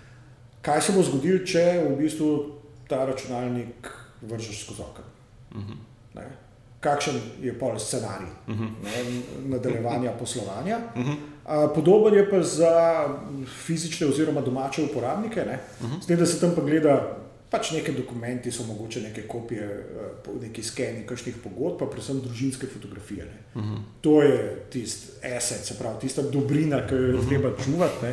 kaj 0.62 0.82
se 0.82 0.92
bo 0.92 1.02
zgodilo, 1.02 1.42
če 1.46 1.64
v 1.88 1.96
bistvu 1.98 2.28
ta 2.88 3.04
računalnik 3.04 3.90
vržeš 4.22 4.64
skozi 4.64 4.82
okno. 4.82 5.04
Uh 5.50 5.60
mhm. 5.60 5.72
-huh. 6.14 6.30
Kakšen 6.80 7.14
je 7.42 7.58
pol 7.58 7.78
scenarij 7.78 8.28
uh 8.48 8.54
mhm. 8.54 8.64
-huh. 8.64 8.84
ne, 8.84 9.22
nadaljevanja 9.48 10.12
poslovanja? 10.12 10.78
Uh 10.96 11.02
-huh. 11.02 11.16
A, 11.44 11.68
podoben 11.74 12.14
je 12.14 12.30
pa 12.30 12.42
za 12.42 13.04
fizične 13.66 14.06
oziroma 14.06 14.40
domače 14.40 14.82
uporabnike. 14.82 15.44
Ne. 15.44 15.58
Uh 15.80 15.90
-huh. 15.90 16.04
Zdaj, 16.04 16.16
da 16.16 16.26
se 16.26 16.40
tam 16.40 16.52
pa 16.56 16.62
gleda. 16.62 17.18
Pač 17.50 17.70
neke 17.70 17.92
dokumenti 17.92 18.52
so 18.52 18.62
mogoče 18.64 19.00
neke 19.00 19.22
kopije, 19.28 19.86
neki 20.40 20.62
skeni, 20.62 21.06
kakšnih 21.06 21.36
pogodb, 21.44 21.78
pa 21.78 21.86
predvsem 21.86 22.20
družinske 22.20 22.66
fotografije. 22.66 23.26
Uh 23.54 23.62
mhm. 23.62 23.74
-huh. 23.74 23.80
To 24.00 24.22
je 24.22 24.66
tisti 24.70 25.26
asset, 25.36 25.64
se 25.64 25.78
pravi, 25.78 26.00
tista 26.00 26.22
dobrina, 26.22 26.86
ki 26.86 26.94
jo 26.94 27.00
je 27.00 27.28
treba 27.28 27.50
čuvati. 27.64 28.06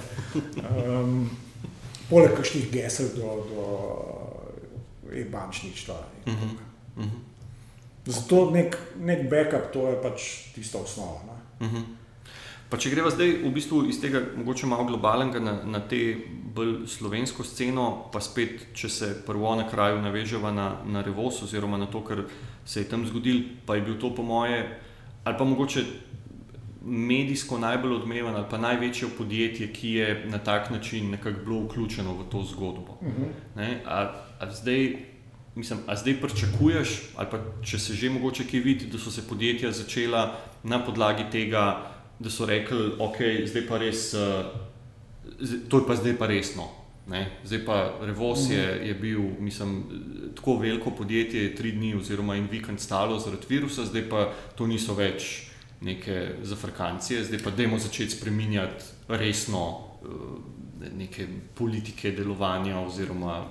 Um, 0.88 1.30
poleg 2.10 2.36
kakšnih 2.38 2.72
gesel 2.72 3.14
do, 3.16 3.46
do 3.50 3.64
e-bančništva. 5.14 5.96
Uh 6.26 6.34
-huh. 6.34 6.54
uh 6.98 7.06
-huh. 7.06 7.20
Zato 8.06 8.52
nek, 8.52 8.78
nek 9.00 9.30
backup, 9.30 9.74
to 9.74 9.88
je 9.88 10.02
pač 10.02 10.22
tista 10.56 10.78
osnova. 10.78 11.20
Uh 11.60 11.68
-huh. 11.68 11.84
Pa 12.70 12.78
če 12.78 12.90
greva 12.90 13.10
zdaj 13.10 13.32
v 13.42 13.50
bistvu 13.50 13.88
iz 13.90 13.98
tega 14.02 14.22
mogoče 14.38 14.68
malo 14.70 14.84
globalnega 14.84 15.40
na, 15.40 15.56
na 15.66 15.80
te 15.80 16.18
bolj 16.56 16.88
slovensko 16.88 17.44
sceno, 17.44 18.10
pa 18.14 18.22
spet, 18.22 18.68
če 18.78 18.90
se 18.90 19.08
prvo 19.26 19.56
na 19.56 19.66
kraju 19.70 20.02
naveževa 20.02 20.52
na, 20.52 20.68
na 20.86 21.02
Revos 21.02 21.42
oziroma 21.42 21.78
na 21.78 21.86
to, 21.86 22.04
kar 22.06 22.24
se 22.66 22.80
je 22.80 22.90
tam 22.90 23.08
zgodil, 23.08 23.42
pa 23.66 23.76
je 23.76 23.82
bil 23.82 23.98
to 24.00 24.16
po 24.16 24.24
moje, 24.24 24.80
ali 25.24 25.38
pa 25.38 25.44
mogoče 25.44 25.84
medijsko 26.86 27.58
najbolj 27.60 27.94
odmeven 27.94 28.36
ali 28.36 28.46
pa 28.50 28.58
največje 28.58 29.08
podjetje, 29.18 29.74
ki 29.74 29.92
je 29.92 30.26
na 30.28 30.38
tak 30.38 30.70
način 30.70 31.10
nekako 31.12 31.44
bilo 31.46 31.60
vključeno 31.64 32.14
v 32.14 32.30
to 32.32 32.44
zgodbo. 32.44 32.98
Uh 33.02 33.08
-huh. 33.08 33.76
a, 33.86 34.14
a 34.40 34.52
zdaj, 34.52 34.96
mislim, 35.56 35.80
a 35.88 35.96
zdaj 35.96 36.22
pričakuješ, 36.22 37.02
ali 37.16 37.28
pa 37.32 37.38
če 37.64 37.80
se 37.80 37.94
že 37.94 38.10
mogoče 38.10 38.44
kaj 38.52 38.60
vidi, 38.60 38.86
da 38.86 38.98
so 38.98 39.12
se 39.12 39.28
podjetja 39.28 39.72
začela 39.72 40.40
na 40.64 40.86
podlagi 40.86 41.24
tega, 41.32 41.92
da 42.20 42.30
so 42.30 42.46
rekli, 42.46 42.92
ok, 43.00 43.18
zdaj 43.46 43.68
pa 43.68 43.78
res, 43.78 44.14
uh, 44.14 44.46
to 45.70 45.78
je 45.78 45.88
pa 45.88 45.96
zdaj 45.96 46.18
pa 46.18 46.28
resno. 46.28 46.68
Ne? 47.08 47.32
Zdaj 47.44 47.66
pa 47.66 47.94
Revos 48.02 48.50
je, 48.50 48.82
je 48.88 48.94
bil, 48.94 49.20
mislim, 49.40 49.84
tako 50.36 50.58
veliko 50.58 50.92
podjetje, 50.92 51.56
tri 51.56 51.72
dni 51.72 51.96
oziroma 51.96 52.36
en 52.36 52.48
vikend 52.52 52.80
stalo 52.80 53.20
zaradi 53.20 53.46
virusa, 53.50 53.86
zdaj 53.86 54.10
pa 54.10 54.34
to 54.56 54.68
niso 54.68 54.94
več 54.94 55.49
neke 55.82 56.30
zafrkancije, 56.44 57.24
zdaj 57.24 57.40
pa 57.44 57.52
dajmo 57.52 57.80
začeti 57.80 58.12
spreminjati 58.12 58.84
resno 59.08 59.80
eh, 60.04 60.90
neke 60.98 61.28
politike 61.56 62.12
delovanja. 62.12 62.80
Oziroma, 62.80 63.46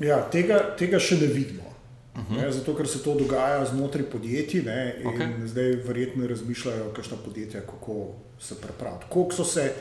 ja, 0.00 0.22
tega, 0.30 0.62
tega 0.78 0.98
še 0.98 1.20
ne 1.20 1.26
vidimo. 1.26 1.70
Uh 2.14 2.22
-huh. 2.22 2.42
ne, 2.42 2.52
zato, 2.52 2.74
ker 2.74 2.88
se 2.88 3.02
to 3.02 3.14
dogaja 3.14 3.64
znotraj 3.64 4.04
podjetij, 4.10 4.62
ne, 4.62 4.96
in 5.00 5.06
okay. 5.06 5.46
zdaj 5.46 5.70
verjetno 5.86 6.26
razmišljajo, 6.26 6.92
kakšna 6.92 7.16
podjetja, 7.24 7.60
kako 7.60 8.06
se 8.38 8.60
pripraviti. 8.60 9.04
Koliko 9.08 9.34
so 9.34 9.44
se, 9.44 9.72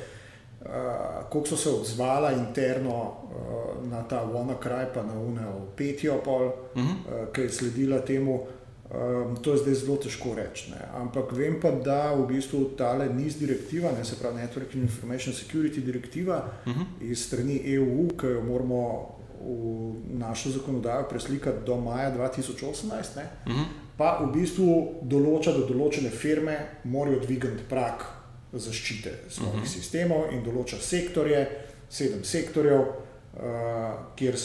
uh, 1.32 1.46
so 1.46 1.58
se 1.58 1.70
odzvala 1.70 2.32
interno 2.32 3.02
uh, 3.02 3.88
na 3.88 4.04
ta 4.04 4.24
Vona 4.24 4.60
kraj, 4.60 4.86
pa 4.94 5.04
na 5.04 5.14
UNEO 5.14 5.68
Petijo, 5.76 6.16
uh 6.16 6.24
-huh. 6.24 6.78
uh, 6.78 7.34
ki 7.34 7.42
je 7.42 7.50
sledila 7.50 8.00
temu. 8.00 8.48
Um, 8.90 9.36
to 9.42 9.52
je 9.52 9.58
zdaj 9.58 9.74
zelo 9.74 9.96
težko 10.02 10.34
reči. 10.34 10.72
Ne. 10.72 10.82
Ampak 10.98 11.30
vem 11.38 11.60
pa, 11.62 11.70
da 11.72 12.10
v 12.18 12.26
bistvu 12.32 12.74
ta 12.78 12.96
NIS 12.98 13.38
direktiva, 13.38 13.92
ne, 13.94 14.02
se 14.06 14.18
pravi 14.18 14.42
Network 14.42 14.74
Information 14.74 15.34
Security 15.34 15.80
direktiva 15.86 16.50
uh 16.66 16.72
mhm. 16.72 16.82
-huh. 16.82 17.12
iz 17.12 17.26
strani 17.26 17.62
EU, 17.66 18.08
ki 18.18 18.26
jo 18.26 18.42
moramo 18.42 19.16
v 19.42 19.94
našo 20.18 20.50
zakonodajo 20.50 21.10
preslikati 21.10 21.66
do 21.66 21.78
maja 21.78 22.12
2018, 22.18 23.16
ne, 23.16 23.30
uh 23.46 23.52
-huh. 23.52 23.66
pa 23.98 24.26
v 24.26 24.34
bistvu 24.34 24.96
določa, 25.02 25.52
da 25.52 25.68
določene 25.68 26.10
firme 26.10 26.58
morajo 26.84 27.20
dvigati 27.20 27.64
prak 27.70 28.06
zaščite 28.54 29.12
svojih 29.30 29.54
uh 29.54 29.60
mhm. 29.60 29.66
-huh. 29.66 29.74
sistemov 29.74 30.34
in 30.34 30.44
določa 30.44 30.82
sektorje, 30.82 31.48
sedem 31.90 32.24
sektorjev, 32.24 32.80
uh, 32.80 34.16
kjer, 34.16 34.36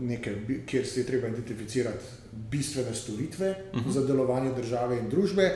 neke, 0.00 0.34
kjer 0.66 0.86
se 0.86 1.00
je 1.00 1.06
treba 1.06 1.28
identificirati 1.28 2.04
bistvene 2.50 2.94
storitve 2.94 3.54
uh 3.72 3.78
mhm. 3.78 3.88
-huh. 3.88 3.92
za 3.92 4.06
delovanje 4.06 4.52
države 4.54 4.98
in 4.98 5.08
družbe, 5.08 5.50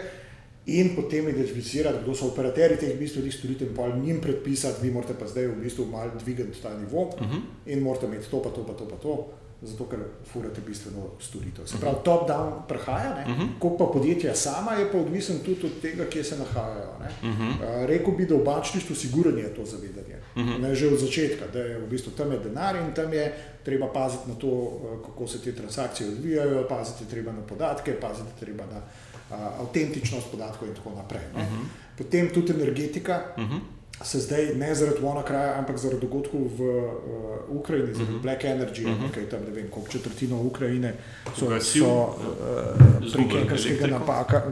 in 0.66 0.96
potem 0.96 1.28
identificirati, 1.28 1.98
kdo 2.02 2.14
so 2.14 2.26
operaterji 2.26 2.76
teh 2.76 2.98
bistvenih 2.98 3.34
storitev, 3.34 3.68
in 3.68 3.74
pa 3.74 3.86
jim 3.86 4.20
predpisati, 4.20 4.82
vi 4.82 4.90
morate 4.90 5.14
pa 5.14 5.26
zdaj 5.26 5.46
v 5.46 5.56
bistvu 5.62 5.86
malo 5.86 6.10
dvigati 6.24 6.62
ta 6.62 6.78
nivo 6.78 7.02
uh 7.02 7.22
mhm. 7.22 7.32
-huh. 7.32 7.72
in 7.72 7.82
morate 7.82 8.06
imeti 8.06 8.30
to, 8.30 8.42
pa 8.42 8.50
to, 8.50 8.66
pa 8.66 8.72
to, 8.72 8.88
pa 8.88 8.96
to. 8.96 9.28
Zato, 9.62 9.84
ker 9.84 9.98
furate 10.24 10.62
bistveno 10.64 11.02
storitev. 11.20 11.66
Se 11.68 11.76
pravi, 11.80 12.00
top-down 12.04 12.62
prehaja, 12.68 13.24
uh 13.26 13.32
-huh. 13.32 13.48
kot 13.60 13.78
pa 13.78 13.86
podjetja 13.92 14.34
sama, 14.34 14.72
je 14.72 14.92
pa 14.92 14.98
odvisen 14.98 15.38
tudi 15.44 15.66
od 15.66 15.80
tega, 15.82 16.04
kje 16.04 16.24
se 16.24 16.38
nahajajo. 16.38 16.90
Uh 17.22 17.28
-huh. 17.28 17.50
uh, 17.50 17.88
Rekl 17.88 18.10
bi, 18.10 18.26
da 18.26 18.34
v 18.34 18.44
bančništvu 18.44 18.96
sigurno 18.96 19.38
je 19.38 19.54
to 19.54 19.64
zavedanje. 19.64 20.16
Uh 20.36 20.42
-huh. 20.42 20.60
Ne 20.60 20.74
že 20.74 20.88
od 20.88 20.98
začetka, 20.98 21.44
da 21.52 21.58
je 21.58 21.78
v 21.78 21.88
bistvu 21.90 22.12
tam 22.12 22.32
je 22.32 22.38
denar 22.38 22.76
in 22.76 22.94
tam 22.94 23.12
je 23.12 23.34
treba 23.64 23.92
paziti 23.92 24.28
na 24.28 24.34
to, 24.34 24.46
uh, 24.46 25.06
kako 25.06 25.26
se 25.28 25.42
te 25.42 25.52
transakcije 25.52 26.08
odvijajo, 26.08 26.68
paziti 26.68 27.10
treba 27.10 27.32
na 27.32 27.42
podatke, 27.42 28.00
paziti 28.00 28.40
treba 28.40 28.64
na 28.66 28.78
uh, 28.78 29.60
avtentičnost 29.60 30.30
podatkov 30.30 30.68
in 30.68 30.74
tako 30.74 30.90
naprej. 30.90 31.22
Uh 31.34 31.40
-huh. 31.40 31.64
Potem 31.98 32.30
tudi 32.34 32.52
energetika. 32.52 33.22
Uh 33.36 33.42
-huh 33.42 33.60
se 34.02 34.20
zdaj 34.20 34.54
ne 34.54 34.74
zaradi 34.74 35.00
vona 35.00 35.22
kraja, 35.22 35.58
ampak 35.58 35.78
zaradi 35.78 36.00
dogodkov 36.00 36.40
v 36.56 36.60
uh, 36.60 37.60
Ukrajini, 37.60 37.94
zaradi 37.94 38.02
uh 38.02 38.08
mhm. 38.08 38.18
-huh. 38.18 38.22
Black 38.22 38.44
Energy, 38.44 38.84
uh 38.84 38.90
-huh. 38.90 39.14
kaj 39.14 39.28
tam 39.28 39.40
ne 39.40 39.50
vem, 39.50 39.70
koliko 39.70 39.92
četrtino 39.92 40.42
Ukrajine 40.42 40.94
so, 41.36 41.60
so 41.60 41.86
uh, 41.86 43.12
prek 43.12 43.34
enkarskega 43.42 44.00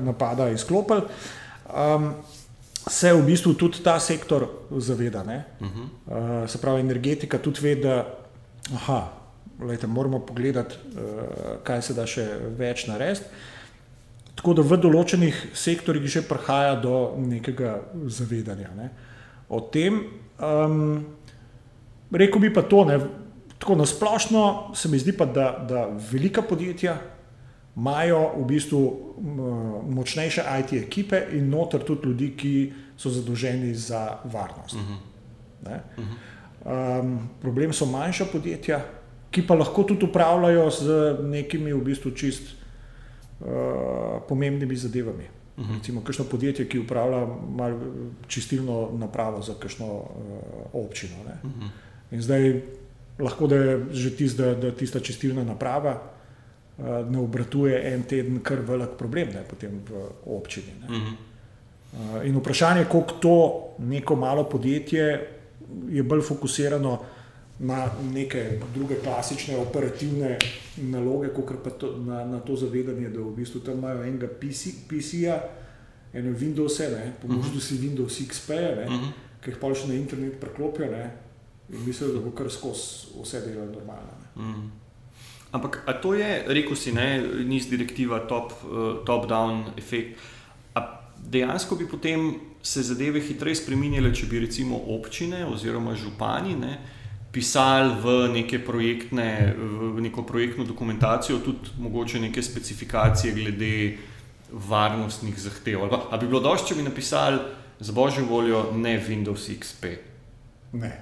napada 0.04 0.50
izklopili. 0.50 1.00
Um, 1.96 2.14
se 2.90 3.12
v 3.12 3.22
bistvu 3.22 3.54
tudi 3.54 3.82
ta 3.82 4.00
sektor 4.00 4.46
zaveda. 4.76 5.44
Uh 5.60 5.66
-huh. 5.66 6.42
uh, 6.42 6.48
se 6.48 6.58
pravi, 6.58 6.80
energetika 6.80 7.38
tudi 7.38 7.60
ve, 7.60 7.74
da 7.74 8.18
aha, 8.74 9.08
lejte, 9.60 9.86
moramo 9.86 10.18
pogledati, 10.18 10.74
uh, 10.74 11.02
kaj 11.62 11.82
se 11.82 11.94
da 11.94 12.06
še 12.06 12.28
več 12.58 12.86
narediti. 12.86 13.24
Tako 14.34 14.54
da 14.54 14.62
v 14.62 14.76
določenih 14.76 15.46
sektorjih 15.54 16.06
že 16.06 16.22
prihaja 16.22 16.74
do 16.74 17.14
nekega 17.16 17.80
zavedanja. 18.06 18.68
Ne. 18.76 18.84
Uh, 18.84 19.07
o 19.48 19.60
tem. 19.60 20.02
Um, 20.38 21.04
Rekl 22.12 22.38
bi 22.40 22.48
pa 22.54 22.62
to, 22.64 22.84
ne, 22.88 23.00
tako 23.58 23.74
na 23.76 23.86
splošno 23.86 24.72
se 24.74 24.88
mi 24.88 24.98
zdi, 24.98 25.12
pa, 25.12 25.26
da, 25.26 25.64
da 25.68 25.88
velika 26.10 26.42
podjetja 26.42 26.96
imajo 27.76 28.32
v 28.36 28.44
bistvu 28.44 28.80
močnejše 29.90 30.42
IT 30.60 30.72
ekipe 30.72 31.20
in 31.32 31.50
noter 31.50 31.84
tudi 31.84 32.08
ljudi, 32.08 32.30
ki 32.36 32.54
so 32.96 33.10
zadolženi 33.10 33.74
za 33.74 34.18
varnost. 34.24 34.74
Uh 34.74 34.80
-huh. 34.80 35.78
uh 35.98 36.04
-huh. 36.04 37.00
um, 37.00 37.28
problem 37.40 37.72
so 37.72 37.86
manjša 37.86 38.24
podjetja, 38.32 38.80
ki 39.30 39.46
pa 39.46 39.54
lahko 39.54 39.82
tudi 39.82 40.04
upravljajo 40.04 40.70
z 40.70 41.16
nekimi 41.22 41.72
v 41.72 41.84
bistvu 41.84 42.10
čist 42.10 42.42
uh, 43.40 43.46
pomembnimi 44.28 44.76
zadevami. 44.76 45.37
-huh. 45.58 45.64
Mhm. 45.64 45.74
Recimo, 45.74 46.00
kakšno 46.00 46.24
podjetje, 46.24 46.68
ki 46.68 46.78
upravlja 46.78 47.26
čistilno 48.26 48.90
napravo 48.98 49.42
za 49.42 49.54
kakšno 49.54 49.86
uh, 49.86 50.04
občino. 50.72 51.14
Uh 51.42 51.50
mhm. 51.50 51.60
-huh. 51.60 51.68
In 52.10 52.22
zdaj 52.22 52.62
lahko 53.18 53.46
da 53.46 53.56
je 53.56 53.86
že 53.90 54.16
tist, 54.16 54.36
da, 54.36 54.54
da 54.54 54.70
tista 54.70 55.00
čistilna 55.00 55.44
naprava 55.44 56.02
uh, 56.78 56.84
ne 57.10 57.18
obratuje 57.18 57.94
en 57.94 58.02
teden, 58.02 58.40
kar 58.40 58.58
velik 58.60 58.90
problem 58.98 59.28
ne, 59.28 59.42
potem 59.50 59.80
v 59.90 60.10
občini. 60.26 60.72
Uh 60.82 60.94
-huh. 60.94 61.12
uh, 61.92 62.26
in 62.26 62.36
vprašanje, 62.36 62.84
koliko 62.84 63.12
to 63.12 63.68
neko 63.78 64.16
malo 64.16 64.44
podjetje 64.44 65.28
je 65.88 66.02
bolj 66.02 66.20
fokusirano 66.20 66.98
na 67.58 67.90
neke 68.12 68.58
druge 68.74 68.94
klasične 69.02 69.56
operativne 69.56 70.38
naloge, 70.76 71.28
kot 71.34 71.58
pa 71.64 71.70
to, 71.70 71.96
na, 71.98 72.24
na 72.24 72.40
to 72.40 72.56
zavedanje, 72.56 73.10
da 73.10 73.20
v 73.20 73.34
bistvu 73.34 73.60
tam 73.60 73.78
imajo 73.82 74.04
enega 74.06 74.28
PC-ja, 74.88 75.40
eno 76.12 76.38
Windows, 76.38 76.78
pomožni 77.22 77.50
uh 77.50 77.56
-huh. 77.56 77.60
si 77.60 77.78
Windows 77.78 78.20
XP, 78.28 78.50
uh 78.50 78.92
-huh. 78.92 79.10
ki 79.44 79.50
jih 79.50 79.58
pa 79.60 79.74
še 79.74 79.88
na 79.88 79.94
internet 79.94 80.40
preklopijo 80.40 80.90
ne, 80.90 81.10
in 81.68 81.86
mislijo, 81.86 82.12
da 82.12 82.20
bo 82.20 82.30
kar 82.30 82.50
skozi 82.50 83.06
vse 83.22 83.40
delo 83.40 83.66
normalno. 83.66 84.12
Uh 84.36 84.42
mhm. 84.42 84.52
-huh. 84.52 84.68
Ampak 85.52 86.00
to 86.02 86.14
je, 86.14 86.44
rekel 86.46 86.76
si, 86.76 86.92
ne, 86.92 87.22
niz 87.44 87.68
direktiva 87.68 88.20
top, 88.20 88.52
uh, 88.52 89.04
top-down 89.04 89.64
efekt. 89.76 90.18
A 90.74 91.00
dejansko 91.30 91.76
bi 91.76 91.86
potem 91.88 92.34
se 92.62 92.82
zadeve 92.82 93.20
hitreje 93.20 93.54
spremenile, 93.54 94.14
če 94.14 94.26
bi 94.26 94.40
recimo 94.40 94.80
občine 94.86 95.46
oziroma 95.46 95.94
župani. 95.94 96.56
Ne, 96.56 96.68
uh, 96.68 96.97
pisali 97.32 97.94
v 98.02 98.28
neke 98.32 98.58
projektne, 98.64 99.54
v 99.96 100.00
neko 100.00 100.22
projektno 100.22 100.64
dokumentacijo, 100.64 101.38
tudi 101.44 101.74
mogoče 101.78 102.20
neke 102.20 102.42
specifikacije 102.42 103.34
glede 103.34 103.96
varnostnih 104.52 105.40
zahtev. 105.40 105.82
Ali, 105.82 105.90
ali 106.10 106.20
bi 106.20 106.26
bilo 106.26 106.40
dovolj, 106.40 106.64
če 106.68 106.74
bi 106.74 106.82
napisali 106.82 107.38
z 107.80 107.90
božjo 107.90 108.24
voljo 108.26 108.62
ne 108.72 108.96
Windows 109.08 109.48
XP? 109.52 109.96
Ne. 110.72 110.92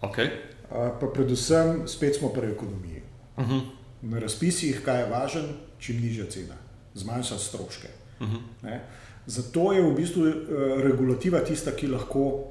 Okay. 0.00 0.30
Pa 0.70 1.06
predvsem 1.14 1.84
spet 1.88 2.16
smo 2.16 2.28
pri 2.28 2.52
ekonomiji. 2.52 3.02
Uh 3.36 3.44
mhm. 3.44 3.54
-huh. 3.54 3.62
Na 4.02 4.18
razpisih, 4.18 4.80
kaj 4.84 5.00
je 5.00 5.10
važno, 5.10 5.42
čim 5.78 6.00
nižja 6.00 6.26
cena, 6.26 6.54
zmanjša 6.94 7.38
stroške. 7.38 7.88
Uh 8.20 8.26
mhm. 8.26 8.36
-huh. 8.62 8.78
Zato 9.26 9.72
je 9.72 9.82
v 9.82 9.94
bistvu 9.94 10.26
eh, 10.26 10.34
regulativa 10.82 11.40
tista, 11.40 11.70
ki 11.70 11.86
lahko 11.86 12.44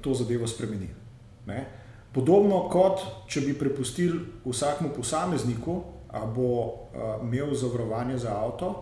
to 0.00 0.14
zadevo 0.14 0.46
spremeni. 0.46 0.88
Ne? 1.46 1.79
Podobno 2.12 2.64
kot 2.68 3.02
če 3.30 3.40
bi 3.40 3.54
prepustili 3.54 4.18
vsakmu 4.44 4.90
posamezniku, 4.96 5.82
da 6.12 6.24
bo 6.26 6.54
uh, 6.64 7.20
imel 7.22 7.54
zavarovanje 7.54 8.18
za 8.18 8.34
avto, 8.34 8.72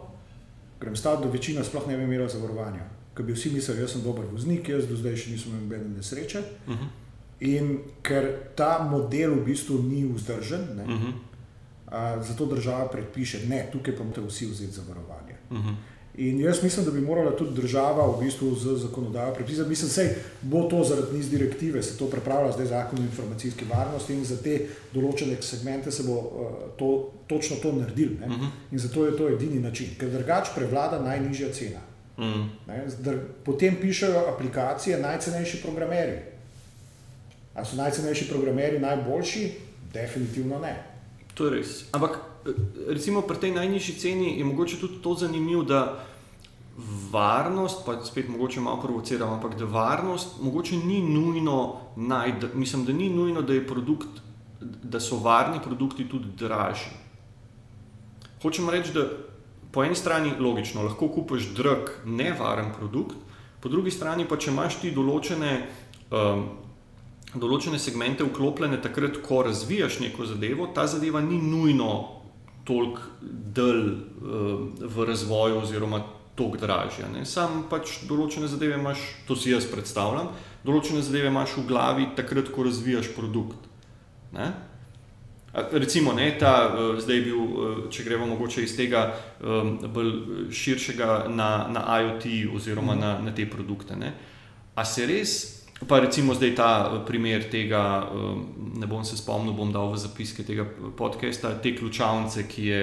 grem 0.80 0.96
staviti, 0.96 1.26
da 1.26 1.32
večina 1.32 1.64
sploh 1.64 1.88
ne 1.88 1.96
bi 1.96 2.04
imela 2.04 2.28
zavarovanja. 2.28 2.86
Ker 3.14 3.26
bi 3.26 3.34
vsi 3.36 3.50
mislili, 3.50 3.82
da 3.82 3.88
sem 3.88 4.02
dober 4.02 4.24
voznik, 4.32 4.68
jaz 4.68 4.86
do 4.88 4.96
zdaj 4.96 5.16
še 5.16 5.34
nisem 5.34 5.52
imel 5.52 5.66
nobene 5.66 5.96
nesreče. 5.96 6.42
Uh 6.66 6.74
-huh. 6.74 6.88
In 7.40 7.78
ker 8.02 8.32
ta 8.56 8.88
model 8.90 9.34
v 9.34 9.44
bistvu 9.44 9.82
ni 9.82 10.04
vzdržen, 10.04 10.64
ne, 10.76 10.84
uh 10.84 10.90
-huh. 10.90 11.12
a, 11.86 12.22
zato 12.22 12.46
država 12.46 12.88
predpiše, 12.88 13.46
ne, 13.48 13.68
tukaj 13.72 13.96
pa 13.96 14.04
morate 14.04 14.20
vsi 14.20 14.46
vzeti 14.46 14.72
zavarovanje. 14.72 15.36
Uh 15.50 15.58
-huh. 15.58 15.74
In 16.18 16.40
jaz 16.40 16.62
mislim, 16.62 16.84
da 16.84 16.90
bi 16.90 17.00
morala 17.00 17.36
tudi 17.36 17.54
država 17.60 18.06
v 18.06 18.24
bistvu 18.24 18.54
z 18.54 18.76
zakonodajo 18.76 19.34
predpisati. 19.34 19.68
Mislim, 19.68 19.90
da 20.06 20.14
bo 20.42 20.62
to 20.62 20.84
zaradi 20.84 21.16
niz 21.16 21.30
direktive, 21.30 21.82
se 21.82 21.98
to 21.98 22.10
pripravlja 22.10 22.52
zdaj 22.52 22.66
zakon 22.66 22.98
o 22.98 23.02
informacijski 23.02 23.64
varnosti 23.70 24.14
in 24.14 24.24
za 24.24 24.36
te 24.42 24.56
določene 24.94 25.36
segmente 25.42 25.92
se 25.94 26.02
bo 26.02 26.16
uh, 26.16 26.56
to, 26.76 27.12
točno 27.26 27.56
to 27.62 27.72
naredil. 27.72 28.12
Uh 28.12 28.32
-huh. 28.32 28.50
In 28.72 28.78
zato 28.78 29.06
je 29.06 29.16
to 29.16 29.28
edini 29.28 29.60
način, 29.60 29.94
ker 29.98 30.10
drugač 30.10 30.48
prevlada 30.54 30.98
najnižja 31.02 31.52
cena. 31.52 31.80
Uh 32.16 32.24
-huh. 32.24 33.18
Potem 33.44 33.76
pišejo 33.80 34.24
aplikacije 34.34 34.98
najcenejši 34.98 35.62
programeri. 35.62 36.18
Ali 37.54 37.66
so 37.66 37.76
najcenejši 37.76 38.28
programeri 38.28 38.78
najboljši? 38.78 39.52
Definitivno 39.92 40.58
ne. 40.58 40.97
To 41.38 41.46
je 41.46 41.50
res. 41.54 41.86
Ampak 41.94 42.18
recimo 42.90 43.22
pri 43.22 43.38
tej 43.38 43.54
najnižji 43.54 43.94
ceni 43.94 44.38
je 44.38 44.44
mogoče 44.44 44.80
tudi 44.82 44.98
to 45.02 45.14
zanimivo, 45.14 45.62
da 45.62 46.02
varnost, 47.10 47.86
pa 47.86 47.98
spet 48.04 48.28
mogoče 48.28 48.60
malo 48.60 48.80
provociram, 48.82 49.32
ampak 49.32 49.54
da 49.58 49.64
varnost 49.64 50.42
mogoče 50.42 50.76
ni 50.76 51.02
nujno 51.02 51.76
najd, 51.96 52.50
mislim, 52.54 52.84
da 52.84 52.92
ni 52.92 53.10
nujno, 53.10 53.42
da 53.42 53.54
produkt, 53.66 54.22
da 54.60 55.00
so 55.00 55.18
varni 55.22 55.62
produkti 55.62 56.08
tudi 56.08 56.28
dražji. 56.38 56.92
Hočem 58.42 58.70
reči, 58.70 58.92
da 58.94 59.06
po 59.72 59.84
eni 59.84 59.94
strani 59.94 60.34
logično 60.38 60.82
lahko 60.82 61.08
kupiš 61.08 61.52
drag, 61.54 61.90
nevaren 62.04 62.72
produkt, 62.78 63.16
po 63.60 63.68
drugi 63.68 63.90
strani 63.90 64.26
pa 64.28 64.38
če 64.38 64.50
imaš 64.50 64.78
ti 64.80 64.90
določene 64.94 65.52
um, 66.10 66.46
določene 67.36 67.78
segmente 67.80 68.24
vklopljene 68.24 68.78
takrat, 68.80 69.20
ko 69.24 69.42
razvijaš 69.44 69.98
neko 70.00 70.26
zadevo, 70.28 70.70
ta 70.74 70.86
zadeva 70.88 71.20
ni 71.20 71.40
nujno 71.42 71.90
toliko 72.68 73.00
del 73.22 73.82
uh, 73.88 74.62
v 74.80 75.08
razvoju, 75.08 75.60
oziroma 75.62 76.02
toliko 76.38 76.62
dražja. 76.62 77.08
Ne. 77.12 77.26
Sam 77.28 77.64
pač 77.68 77.98
določene 78.08 78.48
zadeve 78.48 78.78
imaš, 78.78 79.02
to 79.28 79.36
si 79.36 79.52
jaz 79.52 79.66
predstavljam, 79.68 80.30
določene 80.64 81.02
zadeve 81.04 81.32
imaš 81.32 81.58
v 81.58 81.66
glavi, 81.68 82.08
takrat, 82.16 82.52
ko 82.54 82.68
razvijaš 82.68 83.12
produkt. 83.16 83.68
Ne. 84.32 84.52
Recimo, 85.72 86.12
ne, 86.12 86.30
ta, 86.38 86.54
uh, 86.68 86.96
zdaj 87.00 87.16
je 87.18 87.26
bil, 87.28 87.38
uh, 87.40 87.84
če 87.92 88.08
gremo 88.08 88.28
mogoče 88.32 88.64
iz 88.64 88.76
tega 88.76 89.08
bolj 89.40 90.50
širšega 90.54 91.28
na, 91.32 91.50
na 91.72 91.84
IoT, 92.00 92.28
oziroma 92.56 92.94
mm. 92.94 93.00
na, 93.00 93.12
na 93.28 93.36
te 93.36 93.48
produkte. 93.48 93.96
Ne. 93.96 94.12
A 94.78 94.84
se 94.86 95.08
res 95.08 95.57
Pa 95.86 96.00
recimo 96.00 96.34
zdaj 96.34 96.54
ta 96.54 96.90
eh, 96.90 97.06
primer 97.06 97.44
tega, 97.50 98.10
eh, 98.10 98.34
ne 98.78 98.86
bom 98.86 99.04
se 99.04 99.16
spomnil, 99.16 99.54
bom 99.54 99.70
dal 99.72 99.92
v 99.92 99.98
zapiske 99.98 100.42
tega 100.42 100.66
podcasta, 100.96 101.54
te 101.62 101.76
ključavnice, 101.76 102.48
ki 102.50 102.66
je 102.66 102.80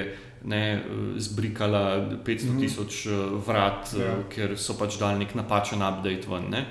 ne, 0.47 0.63
eh, 0.79 0.81
zbrikala 1.19 2.07
500 2.23 2.51
mhm. 2.51 2.59
tisoč 2.59 3.07
vrat, 3.47 3.91
ja. 3.99 4.15
ker 4.31 4.55
so 4.57 4.77
pač 4.79 4.99
dal 4.99 5.19
nek 5.19 5.35
napačen 5.35 5.83
update 5.83 6.31
ven. 6.31 6.49
Ne. 6.49 6.67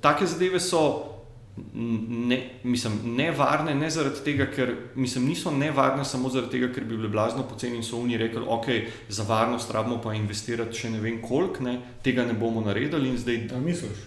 Take 0.00 0.26
zadeve 0.26 0.60
so. 0.60 1.06
Ne, 1.74 2.36
mislim, 2.62 2.94
nevarne, 3.18 3.74
ne 3.74 3.88
zaradi 3.90 4.22
tega, 4.24 4.46
ker 4.48 4.70
mislim, 4.94 5.26
niso 5.28 5.50
nevarne 5.50 6.06
samo 6.08 6.30
zaradi 6.32 6.54
tega, 6.54 6.70
ker 6.72 6.86
bi 6.88 6.96
bile 6.96 7.10
blazno 7.12 7.42
poceni 7.44 7.76
in 7.76 7.84
so 7.84 7.98
oni 7.98 8.16
rekli, 8.16 8.40
ok, 8.46 8.68
za 9.12 9.26
varnost 9.28 9.74
rabimo 9.74 9.98
pa 10.00 10.14
investirati 10.16 10.78
še 10.78 10.92
ne 10.94 11.02
vem 11.02 11.18
koliko, 11.20 11.66
ne, 11.66 11.74
tega 12.06 12.24
ne 12.24 12.38
bomo 12.38 12.62
naredili. 12.64 13.12
Zdaj, 13.18 13.42
ja, 13.50 13.60
misliš? 13.60 14.06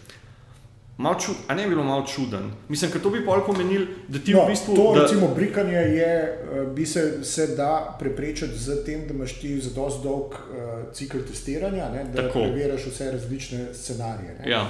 Čud, 1.20 1.36
a 1.48 1.56
ne 1.56 1.64
bi 1.64 1.70
bilo 1.70 1.84
malo 1.84 2.06
čuden? 2.08 2.52
Mislim, 2.70 2.92
da 2.92 3.00
to 3.00 3.10
bi 3.10 3.26
pol 3.26 3.42
pomenil, 3.46 3.86
da 4.08 4.20
ti 4.20 4.34
no, 4.34 4.46
v 4.46 4.54
bistvu. 4.54 4.76
To, 4.76 4.94
da... 4.96 5.02
recimo, 5.02 5.28
brikanje 5.36 5.78
je, 5.78 6.14
eh, 6.16 6.66
bi 6.76 6.86
se, 6.86 7.24
se 7.24 7.48
da 7.58 7.96
preprečiti 8.00 8.58
z 8.58 8.84
tem, 8.86 9.08
da 9.08 9.14
imaš 9.14 9.34
ti 9.40 9.60
zelo 9.62 9.90
dolg 10.04 10.34
uh, 10.34 10.94
cikl 10.94 11.26
testiranja, 11.28 11.90
ne, 11.90 12.06
da 12.14 12.30
preveriš 12.32 12.88
vse 12.88 13.12
različne 13.12 13.74
scenarije. 13.74 14.38
Ja. 14.48 14.62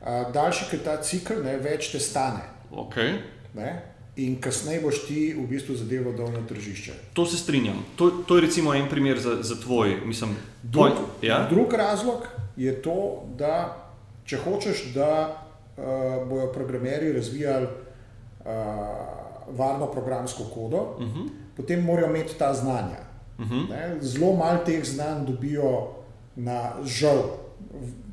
Uh, 0.00 0.32
daljši, 0.34 0.70
ker 0.70 0.82
ta 0.84 0.96
cikl, 1.02 1.42
ne, 1.44 1.56
več 1.62 1.92
te 1.94 2.00
stane. 2.00 2.42
Okay. 2.72 3.20
Ne, 3.54 3.70
in 4.16 4.40
kasneje 4.40 4.80
boš 4.80 5.04
ti 5.06 5.20
v 5.36 5.46
bistvu 5.46 5.76
zadevo 5.76 6.12
dal 6.16 6.32
na 6.32 6.42
tržišče. 6.48 6.92
To 7.14 7.26
se 7.26 7.38
strinjam. 7.38 7.84
To, 7.96 8.10
to 8.26 8.36
je 8.36 8.48
recimo 8.48 8.74
en 8.74 8.88
primer 8.88 9.20
za, 9.20 9.38
za 9.42 9.60
tvoj. 9.60 10.00
Mislim, 10.04 10.36
drug, 10.62 10.96
tvoj 10.96 11.28
ja? 11.28 11.46
drug 11.50 11.72
razlog 11.72 12.26
je 12.56 12.82
to, 12.82 13.24
da 13.38 13.86
če 14.26 14.40
hočeš, 14.42 14.84
da 14.94 15.45
bojo 16.28 16.52
programerji 16.52 17.12
razvijali 17.12 17.66
uh, 17.66 18.46
varno 19.58 19.86
programsko 19.92 20.44
kodo, 20.54 20.96
uh 20.98 21.02
mhm. 21.02 21.18
-huh. 21.18 21.28
potem 21.56 21.84
morajo 21.84 22.06
imeti 22.06 22.38
ta 22.38 22.54
znanja. 22.54 23.00
Uh 23.38 23.44
mhm. 23.44 23.54
-huh. 23.54 24.00
Zelo 24.00 24.36
malo 24.36 24.58
teh 24.66 24.84
znanj 24.84 25.26
dobijo 25.26 25.88
na 26.36 26.72
žal 26.84 27.22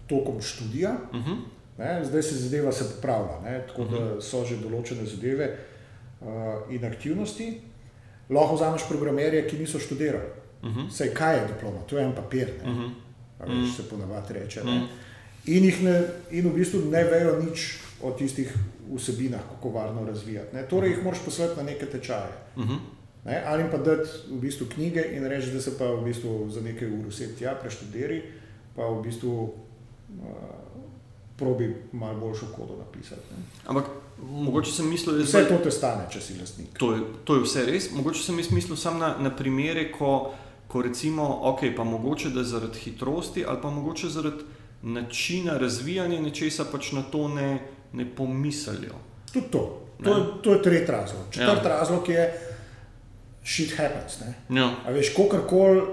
tokom 0.07 0.41
študija. 0.41 0.91
Uh 1.11 1.19
mhm. 1.19 1.31
-huh. 1.77 2.03
Zdaj 2.03 2.23
se 2.23 2.35
zadeva 2.35 2.71
se 2.71 2.95
popravlja, 2.95 3.39
ne? 3.43 3.67
tako 3.67 3.81
uh 3.81 3.87
-huh. 3.87 4.15
da 4.15 4.21
so 4.21 4.45
že 4.45 4.57
določene 4.57 5.05
zadeve 5.05 5.57
uh, 6.21 6.27
in 6.69 6.85
aktivnosti. 6.85 7.61
Lahko 8.29 8.55
vzameš 8.55 8.87
programerje, 8.89 9.47
ki 9.47 9.57
niso 9.57 9.79
študirali. 9.79 10.29
Uh 10.63 10.69
-huh. 10.69 10.91
Sej, 10.91 11.13
kaj 11.13 11.35
je 11.35 11.47
diploma? 11.47 11.79
To 11.87 11.97
je 11.97 12.05
en 12.05 12.15
papir, 12.15 12.49
uh 12.63 12.69
-huh. 12.69 12.89
Veš, 13.39 13.75
se 13.75 13.89
ponavadi 13.89 14.33
reče. 14.33 14.61
Uh 14.61 14.67
-huh 14.67 14.87
in 15.45 15.63
ne, 15.83 15.95
in 16.31 16.47
v 16.49 16.53
bistvu 16.55 16.85
ne 16.91 17.03
vejo 17.03 17.39
nič 17.43 17.79
o 18.03 18.11
tistih 18.11 18.51
vsebinah, 18.95 19.41
kako 19.49 19.69
varno 19.69 20.05
razvijati. 20.05 20.55
Ne. 20.55 20.67
Torej, 20.67 20.89
jih 20.89 21.03
moraš 21.03 21.19
poslati 21.25 21.57
na 21.57 21.63
neke 21.63 21.85
tečaje. 21.85 22.31
Uh 22.55 22.63
mhm. 22.63 22.73
-huh. 22.73 22.79
ne, 23.25 23.43
ali 23.45 23.63
pa 23.71 23.77
dati 23.77 24.09
v 24.29 24.39
bistvu 24.39 24.67
knjige 24.73 25.03
in 25.11 25.23
reči, 25.23 25.51
da 25.51 25.61
se 25.61 25.77
pa 25.77 25.85
v 25.85 26.03
bistvu 26.03 26.49
za 26.49 26.61
nekaj 26.61 26.87
ur 26.87 27.07
vse 27.07 27.35
tja 27.35 27.55
preštudiri, 27.55 28.23
pa 28.75 28.87
v 28.87 29.03
bistvu 29.03 29.43
uh, 29.43 29.53
probi 31.37 31.75
malo 31.91 32.19
boljšo 32.19 32.45
kodo 32.55 32.77
napisati. 32.77 33.21
Ne. 33.31 33.43
Ampak 33.65 33.85
mogoče 34.21 34.71
sem 34.71 34.89
mislil, 34.89 35.17
da 35.17 35.23
vse 35.23 35.47
to 35.47 35.57
te 35.57 35.71
stane, 35.71 36.07
če 36.11 36.21
si 36.21 36.39
lastnik. 36.39 36.77
To 36.77 36.93
je, 36.93 37.01
to 37.23 37.35
je 37.35 37.43
vse 37.43 37.65
res. 37.65 37.91
Mogoče 37.91 38.23
sem 38.23 38.35
mislil 38.35 38.75
samo 38.75 38.99
na, 38.99 39.17
na 39.19 39.35
primere, 39.35 39.91
ko, 39.91 40.33
ko 40.67 40.81
recimo, 40.81 41.39
ok, 41.41 41.59
pa 41.75 41.83
mogoče 41.83 42.29
da 42.29 42.43
zaradi 42.43 42.79
hitrosti 42.79 43.45
ali 43.47 43.59
pa 43.61 43.69
mogoče 43.69 44.09
zaradi 44.09 44.43
načina 44.83 45.57
razvijanja 45.57 46.21
nečesa 46.21 46.65
pač 46.71 46.91
na 46.91 47.01
to 47.01 47.27
ne, 47.27 47.59
ne 47.93 48.05
pomislijo. 48.15 48.95
Tudi 49.33 49.47
to. 49.51 49.79
To, 50.03 50.17
je, 50.17 50.23
to 50.43 50.53
je 50.53 50.63
tretji 50.63 50.87
razlog. 50.87 51.21
Četrti 51.31 51.67
ja. 51.67 51.79
razlog 51.79 52.09
je, 52.09 52.33
shit 53.45 53.77
happens. 53.77 54.13
Ja. 54.49 54.75
Veš, 54.87 55.13
kakorkoli 55.15 55.79
eh, 55.79 55.85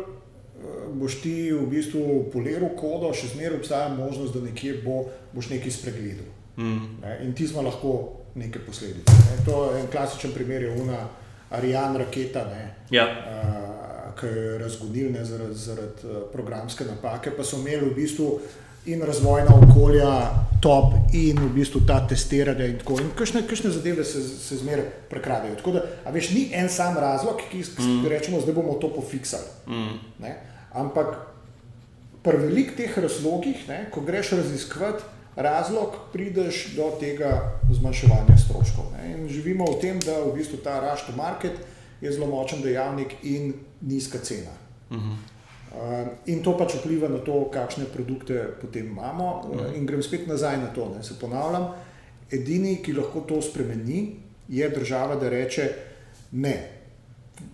boš 0.92 1.20
ti 1.22 1.52
v 1.52 1.66
bistvu 1.70 2.24
poliral 2.32 2.74
kodo, 2.76 3.12
še 3.14 3.30
zmeraj 3.34 3.60
obstaja 3.60 3.88
možnost, 3.94 4.34
da 4.34 4.42
nekje 4.42 4.80
bo, 4.84 5.04
boš 5.32 5.52
nekaj 5.54 5.70
spregledal. 5.70 6.26
Mm. 6.56 6.96
Ne? 7.02 7.18
In 7.24 7.34
ti 7.34 7.46
smo 7.46 7.62
lahko 7.62 7.92
neke 8.34 8.58
posledice. 8.58 9.14
Ne? 9.30 9.44
To 9.46 9.70
je 9.70 9.84
en 9.84 9.90
klasičen 9.92 10.34
primer, 10.34 10.66
je 10.66 10.74
una 10.82 11.04
Ariane 11.50 12.02
raketa. 12.02 12.42
Ja. 12.90 13.06
Uh, 13.06 13.68
ki 14.18 14.26
je 14.26 14.58
razgonil 14.58 15.14
zaradi, 15.24 15.54
zaradi 15.54 16.06
uh, 16.06 16.24
programske 16.32 16.84
napake, 16.84 17.30
pa 17.36 17.46
so 17.46 17.62
imeli 17.62 17.86
v 17.88 17.94
bistvu 17.94 18.26
uh, 18.34 18.58
in 18.86 19.02
razvojna 19.02 19.54
okolja, 19.54 20.30
top, 20.60 20.94
in 21.12 21.38
v 21.38 21.48
bistvu 21.54 21.80
ta 21.86 22.00
testiranje. 22.08 22.68
In 22.68 22.78
tako 22.78 23.00
naprej. 23.00 23.46
Kakšne 23.48 23.70
zadeve 23.70 24.04
se, 24.04 24.22
se 24.22 24.56
zmeraj 24.56 24.86
prekrajajo. 25.10 25.56
Tako 25.56 25.72
da, 25.72 25.84
a 26.04 26.10
veš, 26.10 26.30
ni 26.30 26.48
en 26.52 26.68
sam 26.68 26.96
razlog, 26.96 27.40
ki 27.50 27.64
mm. 27.78 28.06
rečemo, 28.08 28.40
da 28.40 28.52
bomo 28.52 28.78
to 28.80 28.92
pofiksali. 28.94 29.44
Mm. 29.68 30.26
Ampak 30.72 31.16
pri 32.22 32.36
velikih 32.36 32.76
teh 32.76 32.98
razlogih, 32.98 33.68
ne, 33.68 33.86
ko 33.92 34.00
greš 34.00 34.30
raziskovati 34.30 35.04
razlog, 35.36 35.96
prideš 36.12 36.74
do 36.76 36.90
tega 37.00 37.60
zmanjševanja 37.70 38.36
stroškov. 38.44 38.92
Ne. 38.96 39.12
In 39.12 39.28
živimo 39.28 39.64
v 39.72 39.80
tem, 39.80 40.00
da 40.04 40.20
v 40.24 40.34
bistvu 40.36 40.60
ta 40.64 40.80
rush 40.84 41.06
to 41.06 41.16
market 41.16 41.56
je 42.00 42.12
zelo 42.12 42.26
močen 42.26 42.62
dejavnik 42.62 43.14
in 43.22 43.54
nizka 43.80 44.18
cena. 44.18 44.52
Mm 44.90 44.96
-hmm. 44.96 45.39
In 46.26 46.42
to 46.42 46.56
pač 46.58 46.74
vpliva 46.80 47.08
na 47.08 47.20
to, 47.22 47.44
kakšne 47.52 47.86
produkte 47.92 48.42
potem 48.60 48.90
imamo. 48.90 49.28
Mhm. 49.46 49.76
In 49.78 49.86
grem 49.86 50.02
spet 50.02 50.26
nazaj 50.26 50.58
na 50.58 50.72
to, 50.74 50.90
da 50.96 51.02
se 51.02 51.18
ponavljam. 51.20 51.70
Edini, 52.30 52.76
ki 52.82 52.92
lahko 52.92 53.20
to 53.20 53.42
spremeni, 53.42 54.16
je 54.48 54.68
država, 54.68 55.16
da 55.16 55.28
reče: 55.28 55.70
Ne. 56.32 56.56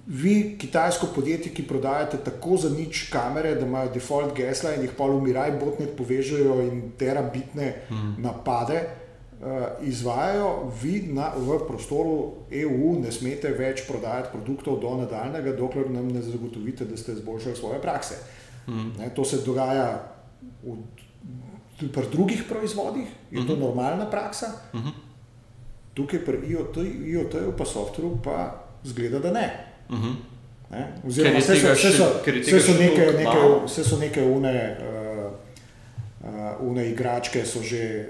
Vi, 0.07 0.57
kitajsko 0.59 1.07
podjetje, 1.15 1.53
ki 1.55 1.63
prodajate 1.63 2.19
tako 2.25 2.57
za 2.57 2.71
nič 2.71 3.09
kamere, 3.11 3.55
da 3.55 3.67
imajo 3.67 3.93
default 3.95 4.35
gesla 4.35 4.75
in 4.75 4.83
jih 4.83 4.95
pa 4.99 5.05
umiraj, 5.05 5.53
botnet 5.61 5.97
povežejo 5.97 6.61
in 6.63 6.81
terabitne 6.99 7.73
hmm. 7.89 8.17
napade, 8.23 8.81
uh, 8.83 9.06
izvajajo, 9.83 10.73
vi 10.83 11.03
na, 11.13 11.33
v 11.37 11.59
prostoru 11.69 12.47
EU 12.51 12.97
ne 13.03 13.13
smete 13.13 13.51
več 13.53 13.85
prodajati 13.89 14.33
produktov 14.33 14.81
do 14.81 14.95
nadaljnega, 15.03 15.53
dokler 15.59 15.91
nam 15.91 16.09
ne 16.09 16.23
zagotovite, 16.25 16.85
da 16.85 16.97
ste 16.97 17.13
izboljšali 17.13 17.57
svoje 17.57 17.81
prakse. 17.83 18.17
Mm. 18.67 18.97
Ne, 18.99 19.11
to 19.15 19.25
se 19.25 19.43
dogaja 19.45 20.01
v, 20.65 20.79
pri 21.93 22.07
drugih 22.13 22.45
proizvodih, 22.49 23.07
je 23.31 23.41
mm 23.41 23.43
-hmm. 23.43 23.47
to 23.47 23.53
mhm. 23.53 23.63
normalna 23.63 24.11
praksa. 24.11 24.47
Mm 24.75 24.79
-hmm. 24.79 24.93
Tukaj 25.95 26.25
pri 26.25 26.37
IoT-ju, 26.49 27.07
IoT 27.07 27.57
pa 27.59 27.65
softveru, 27.65 28.19
pa 28.25 28.65
zgleda, 28.85 29.19
da 29.19 29.33
ne. 29.33 29.67
Mm 29.91 29.97
-hmm. 29.97 30.15
Ne? 30.71 30.93
Oziroma, 31.07 31.39
vse 31.39 31.57
so, 31.57 31.73
vse 31.73 31.91
so, 31.93 32.05
vse 32.43 32.61
so 32.61 32.73
neke, 32.73 33.01
neke, 33.01 33.39
vse 33.67 33.85
so 33.85 33.97
neke 33.99 34.23
une, 34.23 34.77
uh, 34.81 35.33
uh, 36.25 36.69
une 36.69 36.91
igračke, 36.91 37.45
so 37.45 37.63
že. 37.63 38.07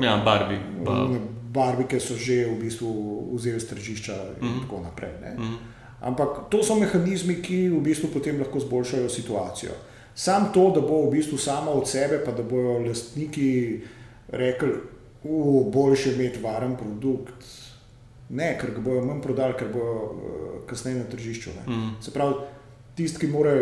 Ja, 0.00 0.16
Barbie. 0.24 0.60
Pa, 0.84 0.92
One 1.04 1.20
Barbike 1.52 2.00
so 2.00 2.14
že 2.14 2.44
v 2.46 2.60
bistvu 2.60 2.88
vzeli 3.34 3.60
z 3.60 3.66
tržišča 3.72 4.16
in 4.40 4.46
mm. 4.46 4.60
tako 4.68 4.84
naprej. 4.84 5.12
Ne? 5.24 5.32
Mm. 5.38 5.58
Ampak 6.00 6.46
to 6.52 6.62
so 6.62 6.78
mehanizmi, 6.78 7.40
ki 7.42 7.72
v 7.72 7.80
bistvu 7.82 8.12
potem 8.12 8.38
lahko 8.38 8.60
zboljšajo 8.60 9.08
situacijo. 9.08 9.74
Sam 10.14 10.52
to, 10.54 10.70
da 10.74 10.82
bo 10.82 11.06
v 11.06 11.18
bistvu 11.18 11.38
sama 11.38 11.70
od 11.70 11.88
sebe, 11.88 12.20
pa 12.22 12.34
da 12.34 12.42
bojo 12.42 12.78
lastniki 12.84 13.80
rekli, 14.28 14.74
da 15.24 15.70
boljše 15.72 16.14
imeti 16.14 16.42
varen 16.42 16.76
produkt. 16.76 17.42
Ne, 18.28 18.52
ker 18.60 18.76
ga 18.76 18.84
bojo 18.84 19.02
manj 19.08 19.22
prodali, 19.24 19.56
ker 19.56 19.72
bojo 19.72 19.94
uh, 19.96 20.12
kasneje 20.68 21.00
na 21.00 21.06
tržišču. 21.08 21.50
Mm. 21.66 21.96
Se 22.04 22.12
pravi, 22.12 22.44
tisti, 22.98 23.24
ki 23.24 23.32
mora 23.32 23.56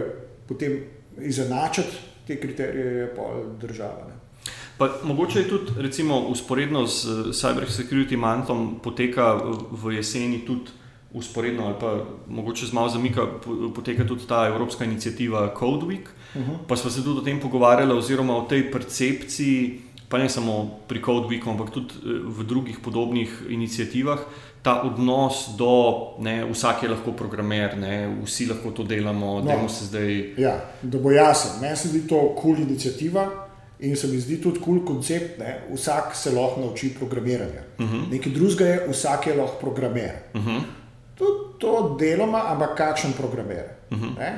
potem 0.48 0.80
izenačiti 1.22 2.02
te 2.26 2.40
kriterije, 2.40 2.92
je 3.00 3.10
pa 3.14 3.30
država. 3.60 4.08
Ne? 4.10 4.15
Pa, 4.78 4.88
mogoče 5.04 5.38
je 5.38 5.48
tudi, 5.48 5.72
recimo, 5.78 6.18
usporedno 6.18 6.86
z 6.86 7.06
eh, 7.08 7.32
Cyber 7.32 7.64
Security 7.70 8.16
Mantom 8.16 8.78
poteka 8.82 9.40
v- 9.70 9.94
jeseni 9.96 10.38
tudi 10.38 10.70
usporedno, 11.12 11.64
ali 11.66 11.74
pa 11.80 12.04
mogoče 12.28 12.66
z 12.66 12.72
malo 12.72 12.88
zamika, 12.88 13.26
po- 13.44 13.72
poteka 13.74 14.04
tudi 14.04 14.26
ta 14.28 14.46
evropska 14.46 14.84
inicijativa 14.84 15.54
Code 15.58 15.86
Week. 15.86 16.06
Uh 16.34 16.42
-huh. 16.42 16.56
Pa 16.66 16.76
smo 16.76 16.90
se 16.90 17.04
tudi 17.04 17.18
o 17.18 17.22
tem 17.22 17.40
pogovarjali, 17.40 17.92
oziroma 17.92 18.36
o 18.36 18.42
tej 18.42 18.72
percepciji, 18.72 19.80
pa 20.08 20.18
ne 20.18 20.28
samo 20.28 20.70
pri 20.88 21.02
Code 21.02 21.26
Weeku, 21.26 21.50
ampak 21.50 21.70
tudi 21.70 21.94
eh, 22.04 22.08
v 22.24 22.44
drugih 22.44 22.78
podobnih 22.78 23.42
inicijativah. 23.48 24.18
Ta 24.62 24.82
odnos 24.82 25.48
do, 25.58 25.96
ne, 26.18 26.44
vsak 26.52 26.82
je 26.82 26.88
lahko 26.88 27.12
programer, 27.12 27.78
ne, 27.78 28.22
vsi 28.24 28.46
lahko 28.46 28.70
to 28.70 28.82
delamo, 28.82 29.40
no. 29.40 29.42
da 29.42 29.68
se 29.68 29.84
zdaj. 29.84 30.34
Ja, 30.38 30.60
da 30.82 30.98
bo 30.98 31.10
jasen. 31.10 31.50
Meni 31.60 31.76
se 31.76 31.88
zdi 31.88 32.08
to 32.08 32.34
kul 32.34 32.42
cool 32.42 32.58
inicijativa 32.58 33.45
in 33.78 33.96
se 33.96 34.06
mi 34.06 34.20
zdi 34.20 34.40
tudi 34.40 34.60
kul 34.60 34.78
cool 34.78 34.84
koncept. 34.86 35.38
Ne? 35.38 35.60
Vsak 35.74 36.14
se 36.16 36.30
lahko 36.30 36.60
nauči 36.60 36.94
programiranja. 36.94 37.62
Uh 37.78 37.86
-huh. 37.86 38.10
Nekaj 38.10 38.32
drugega 38.32 38.66
je, 38.66 38.88
vsak 38.88 39.26
je 39.26 39.34
lahko 39.34 39.56
programer. 39.60 40.12
Uh 40.34 40.46
-huh. 40.46 40.60
Tudi 41.14 41.58
to 41.58 41.96
deloma, 42.00 42.42
ampak 42.46 42.76
kakšen 42.76 43.12
programer. 43.12 43.64
Uh 43.90 43.98
-huh. 43.98 44.32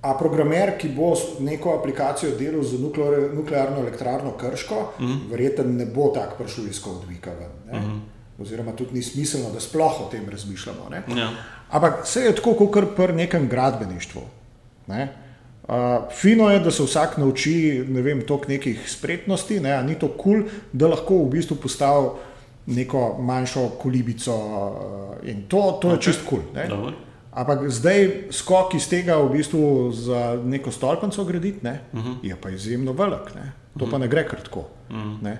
A 0.00 0.14
programer, 0.18 0.78
ki 0.78 0.88
bo 0.88 1.14
neko 1.40 1.78
aplikacijo 1.78 2.36
delal 2.38 2.62
za 2.62 2.78
nuklear, 2.78 3.34
nuklearno 3.34 3.78
elektrarno 3.78 4.32
Krško, 4.32 4.74
uh 4.74 5.04
-huh. 5.04 5.30
verjetno 5.30 5.64
ne 5.64 5.86
bo 5.86 6.08
tako 6.14 6.42
prišel 6.42 6.66
iz 6.68 6.80
Codevika 6.80 7.30
ven. 7.30 7.80
Uh 7.80 7.86
-huh. 7.86 8.00
Oziroma, 8.42 8.72
tudi 8.72 8.94
ni 8.94 9.02
smiselno, 9.02 9.50
da 9.50 9.60
sploh 9.60 10.00
o 10.00 10.08
tem 10.10 10.28
razmišljamo. 10.30 10.88
Ne? 10.90 11.20
Ja. 11.20 11.30
Ampak 11.70 12.04
vse 12.04 12.20
je 12.20 12.34
tako, 12.34 12.54
kot 12.54 12.96
pri 12.96 13.12
nekem 13.12 13.48
gradbeništvu. 13.48 14.22
Ne? 14.86 15.23
Uh, 15.68 15.74
fino 16.12 16.50
je, 16.50 16.58
da 16.60 16.70
se 16.70 16.84
vsak 16.84 17.16
nauči 17.16 17.84
ne 17.88 18.02
vem, 18.02 18.20
toliko 18.26 18.48
nekih 18.48 18.82
spretnosti, 18.90 19.60
ne? 19.60 19.82
ni 19.82 19.94
to 19.94 20.08
kul, 20.08 20.42
cool, 20.42 20.50
da 20.72 20.90
lahko 20.92 21.22
v 21.22 21.30
bistvu 21.38 21.56
postavi 21.56 22.08
neko 22.66 23.16
manjšo 23.20 23.68
kolibico 23.80 24.34
uh, 24.36 25.28
in 25.28 25.46
to, 25.48 25.78
to 25.80 25.88
okay. 25.88 25.96
je 25.96 26.02
čist 26.02 26.26
kul. 26.28 26.42
Cool. 26.68 26.92
Ampak 27.32 27.64
zdaj 27.72 28.28
skok 28.30 28.76
iz 28.76 28.90
tega 28.92 29.16
v 29.22 29.30
bistvu 29.32 29.88
za 29.92 30.36
neko 30.44 30.70
stolpnico 30.70 31.24
graditi, 31.24 31.64
ne, 31.64 31.80
uh 31.92 32.04
-huh. 32.04 32.14
je 32.22 32.36
pa 32.36 32.50
izjemno 32.50 32.92
velik. 32.92 33.34
Ne. 33.34 33.52
To 33.78 33.84
uh 33.84 33.88
-huh. 33.88 33.90
pa 33.90 33.98
ne 33.98 34.08
gre 34.08 34.28
kar 34.28 34.40
tako. 34.40 34.68
Uh 34.90 34.96
-huh. 34.96 35.36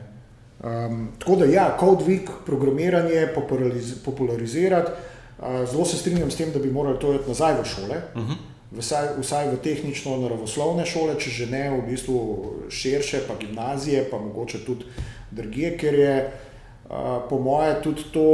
um, 0.64 1.08
tako 1.18 1.36
da, 1.36 1.44
ja, 1.44 1.78
Week, 1.80 2.28
programiranje 2.46 3.28
populariz 3.34 3.94
popularizirati. 4.04 4.90
Uh, 5.38 5.68
zelo 5.70 5.84
se 5.84 5.96
strinjam 5.96 6.30
s 6.30 6.36
tem, 6.36 6.52
da 6.52 6.58
bi 6.58 6.70
morali 6.70 6.98
to 6.98 7.14
iti 7.14 7.28
nazaj 7.28 7.54
v 7.62 7.64
šole, 7.64 7.96
uh 8.14 8.22
-huh. 8.22 8.53
Vsaj, 8.78 9.16
vsaj 9.20 9.50
v 9.52 9.60
tehnično-naravoslovne 9.64 10.86
šole, 10.86 11.16
če 11.20 11.30
že 11.30 11.46
ne 11.50 11.64
v 11.76 11.82
bistvu 11.88 12.18
širše, 12.70 13.24
pa 13.28 13.38
gimnazije, 13.40 14.06
pa 14.10 14.18
mogoče 14.18 14.64
tudi 14.66 14.88
drugje, 15.30 15.76
ker 15.78 15.94
je 15.94 16.14
po 17.28 17.38
moje 17.38 17.80
tudi 17.82 18.10
to. 18.12 18.28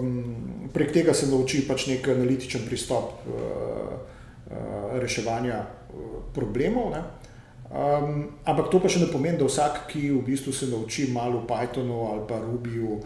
Um, 0.00 0.46
prek 0.76 0.92
tega 0.92 1.14
se 1.14 1.30
nauči 1.30 1.62
pač 1.68 1.86
nek 1.88 2.08
analitičen 2.08 2.66
pristop 2.68 3.22
reševanja 5.00 5.62
problemov. 6.34 6.90
Ne? 6.92 7.02
Um, 7.66 8.38
ampak 8.44 8.70
to 8.70 8.78
pa 8.78 8.90
še 8.92 9.02
ne 9.02 9.10
pomeni, 9.10 9.40
da 9.40 9.48
vsak, 9.48 9.86
ki 9.90 10.10
v 10.14 10.22
bistvu 10.26 10.52
se 10.54 10.68
nauči 10.70 11.08
malo 11.12 11.42
v 11.42 11.48
Pythonu 11.50 12.12
ali 12.12 12.22
pa 12.28 12.38
Rubiju 12.38 12.92
uh, 12.94 13.02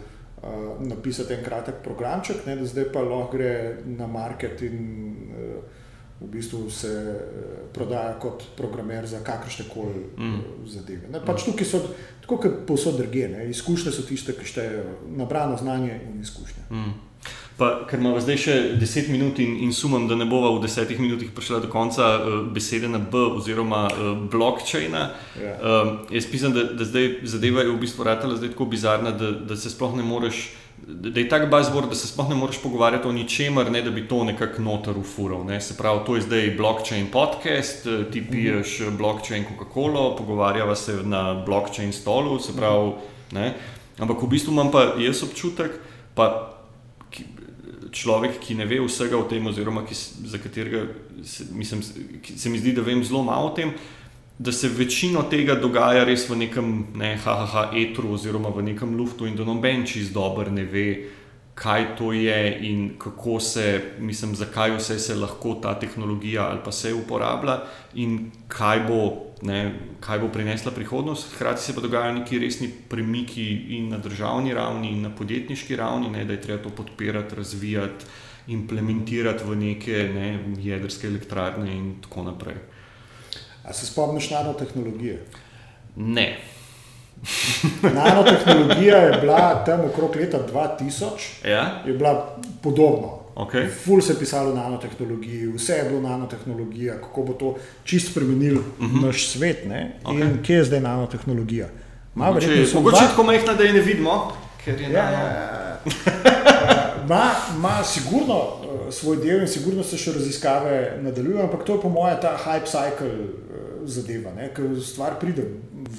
napisati 0.85 1.33
en 1.33 1.41
kratek 1.45 1.81
programček, 1.81 2.45
ne, 2.45 2.59
da 2.59 2.67
zdaj 2.69 2.91
pa 2.93 3.01
lahko 3.01 3.39
gre 3.39 3.81
na 3.89 4.05
market 4.05 4.61
in 4.67 4.77
uh, 5.31 5.80
v 6.21 6.29
bistvu 6.29 6.69
se 6.69 6.87
uh, 6.87 7.69
prodaja 7.73 8.13
kot 8.19 8.43
programer 8.57 9.07
za 9.07 9.19
kakršne 9.25 9.65
koli 9.73 10.05
mm. 10.17 10.41
zadeve. 10.65 11.09
Ne, 11.11 11.21
pač 11.25 11.45
tukaj 11.47 11.65
so, 11.67 11.81
tako 12.21 12.37
kot 12.37 12.59
povsod 12.67 12.99
drugje, 13.01 13.47
izkušnje 13.49 13.91
so 13.91 14.05
tiste, 14.05 14.35
ki 14.37 14.45
štejejo, 14.45 14.83
nabrano 15.17 15.57
znanje 15.57 15.97
in 16.07 16.21
izkušnje. 16.21 16.69
Mm. 16.69 16.93
Pa, 17.57 17.83
ker 17.85 17.99
imamo 17.99 18.17
zdaj 18.23 18.37
še 18.41 18.53
10 18.81 19.11
minut 19.13 19.37
in, 19.43 19.57
in 19.61 19.73
sumam, 19.75 20.07
da 20.09 20.15
ne 20.17 20.25
bova 20.25 20.49
v 20.55 20.63
10 20.63 20.95
minutah 20.97 21.29
prišla 21.35 21.59
do 21.61 21.69
konca 21.69 22.07
uh, 22.17 22.37
besede 22.53 22.89
na 22.89 22.97
B 22.97 23.21
oziroma 23.37 23.83
uh, 23.91 24.13
blockchaina. 24.31 25.03
Ja. 25.37 25.51
Um, 25.59 25.91
jaz 26.09 26.29
mislim, 26.31 26.55
da, 26.55 26.63
da 26.73 26.87
zdaj 26.87 27.19
zadeva 27.29 27.61
je 27.61 27.73
v 27.73 27.77
bistvu 27.83 28.07
ratala 28.07 28.39
zdaj 28.39 28.55
tako 28.55 28.65
bizarna, 28.71 29.11
da, 29.13 29.29
da 29.45 29.57
se 29.57 29.69
sploh 29.69 29.93
ne 29.99 30.05
moreš. 30.05 30.47
Da 30.91 31.19
je 31.19 31.29
tak 31.29 31.49
bazvor, 31.49 31.87
da 31.89 31.95
se 31.95 32.07
sploh 32.07 32.29
ne 32.29 32.35
moreš 32.35 32.57
pogovarjati 32.63 33.07
o 33.07 33.11
ničemer, 33.11 33.71
ne 33.71 33.81
da 33.81 33.91
bi 33.91 34.07
to 34.07 34.23
nekako 34.23 34.61
noter 34.61 34.97
ufural. 34.97 35.45
Ne. 35.45 35.61
Se 35.61 35.77
pravi, 35.77 35.99
to 36.05 36.15
je 36.15 36.21
zdaj 36.21 36.49
blockchain 36.57 37.07
podcast, 37.11 37.87
eh, 37.87 38.03
ti 38.11 38.23
piješ 38.31 38.79
mm 38.79 38.85
-hmm. 38.85 38.97
blockchain 38.97 39.45
Coca-Cola, 39.45 40.15
pogovarjava 40.17 40.75
se 40.75 40.93
na 41.03 41.43
blockchain 41.45 41.93
stolu, 41.93 42.39
se 42.39 42.55
pravi, 42.55 42.91
ne. 43.31 43.53
Ampak 43.99 44.21
v 44.21 44.27
bistvu 44.27 44.51
imam 44.51 44.71
pa 44.71 44.95
jaz 44.97 45.23
občutek, 45.23 45.71
pa 46.13 46.53
ki, 47.09 47.23
človek, 47.91 48.39
ki 48.39 48.55
ne 48.55 48.65
ve 48.65 48.79
vsega 48.79 49.17
o 49.17 49.23
tem, 49.23 49.47
oziroma 49.47 49.85
ki, 49.85 49.95
za 50.25 50.37
katerega 50.37 50.85
se, 51.23 51.45
mislim, 51.51 51.83
se 52.35 52.49
mi 52.49 52.59
zdi, 52.59 52.73
da 52.73 52.81
vem 52.81 53.03
zelo 53.03 53.23
malo 53.23 53.47
o 53.47 53.55
tem, 53.55 53.73
da 54.41 54.51
se 54.51 54.69
večino 54.69 55.21
tega 55.29 55.55
dogaja 55.55 56.03
res 56.03 56.23
v 56.29 56.35
nekem 56.41 56.69
ne, 56.97 57.13
HHH 57.21 57.75
etru 57.77 58.15
oziroma 58.15 58.49
v 58.49 58.63
nekem 58.71 58.95
luftu 58.97 59.27
in 59.29 59.35
da 59.37 59.45
noben 59.45 59.85
čist 59.85 60.15
dober 60.17 60.49
ne 60.51 60.63
ve, 60.65 60.85
kaj 61.53 61.85
to 61.99 62.09
je 62.13 62.57
in 62.65 62.95
kako 62.97 63.39
se, 63.39 63.65
mislim, 63.99 64.33
zakaj 64.35 64.73
vse 64.79 64.97
se 64.99 65.15
lahko 65.15 65.59
ta 65.61 65.75
tehnologija 65.79 66.47
ali 66.47 66.59
pa 66.65 66.71
se 66.71 66.93
uporablja 66.93 67.59
in 67.93 68.31
kaj 68.47 68.87
bo. 68.87 69.03
Ne, 69.41 69.73
kaj 70.05 70.19
bo 70.21 70.27
prinesla 70.29 70.69
prihodnost, 70.71 71.31
hkrati 71.33 71.63
se 71.63 71.73
pa 71.73 71.81
dogajajo 71.81 72.13
neki 72.19 72.39
resni 72.39 72.67
premiki 72.89 73.45
in 73.77 73.87
na 73.89 73.97
državni 73.97 74.53
ravni, 74.53 74.91
in 74.91 75.01
na 75.01 75.09
podjetniški 75.09 75.75
ravni, 75.75 76.11
ne, 76.13 76.25
da 76.29 76.33
je 76.33 76.41
treba 76.41 76.61
to 76.63 76.69
podpirati, 76.69 77.35
razvijati, 77.35 78.05
implementirati 78.53 79.43
v 79.43 79.55
neke 79.55 80.03
ne, 80.13 80.27
jedrske 80.61 81.07
elektrarne 81.07 81.73
in 81.73 81.95
tako 82.05 82.27
naprej. 82.29 82.61
A 83.63 83.73
se 83.73 83.85
spomniš 83.85 84.29
nanotehnologije? 84.29 85.25
Ne. 85.95 86.37
Nanotehnologija 87.95 88.97
je 88.97 89.17
bila 89.21 89.63
tam 89.65 89.79
okrog 89.81 90.15
leta 90.15 90.37
2000, 90.53 91.05
Ja? 91.45 91.81
je 91.85 91.93
bila 91.93 92.37
podobna. 92.63 93.07
Okay. 93.35 93.67
Ful 93.75 94.01
se 94.01 94.13
je 94.13 94.19
pisalo 94.19 94.51
o 94.51 94.55
nanotehnologiji, 94.55 95.47
vse 95.47 95.73
je 95.73 95.83
bilo 95.83 96.01
nanotehnologija, 96.01 96.93
kako 96.95 97.23
bo 97.23 97.33
to 97.33 97.55
čist 97.83 98.11
spremenil 98.11 98.57
uh 98.57 98.63
-huh. 98.79 99.05
naš 99.05 99.27
svet. 99.27 99.65
Ne? 99.65 99.95
Okay. 100.03 100.21
In 100.21 100.43
kje 100.43 100.55
je 100.55 100.63
zdaj 100.63 100.79
nanotehnologija? 100.79 101.67
Ma, 102.15 102.25
Mogoče 102.25 102.47
mogoče 102.73 102.95
dva- 102.95 103.03
je 103.03 103.09
tako 103.09 103.23
majhna, 103.23 103.53
da 103.53 103.63
je 103.63 103.73
ne 103.73 103.81
vidimo, 103.81 104.31
ker 104.65 104.81
je 104.81 104.89
Ja, 104.89 105.03
nano. 105.03 105.17
ja, 105.17 105.31
ja. 105.31 105.81
Ma, 107.09 107.21
ma 107.57 107.83
sigurno 107.83 108.35
uh, 108.35 108.93
svoj 108.93 109.17
del 109.17 109.41
in 109.41 109.47
sigurno 109.47 109.83
se 109.83 109.97
še 109.97 110.11
raziskave 110.11 110.97
nadaljujejo, 111.01 111.43
ampak 111.43 111.63
to 111.63 111.73
je 111.73 111.81
po 111.81 111.89
mojem 111.89 112.17
ta 112.21 112.37
hype 112.45 112.65
cycle 112.67 113.09
zadeva, 113.85 114.33
ne? 114.35 114.49
ker 114.55 114.75
stvar 114.83 115.19
pride 115.19 115.45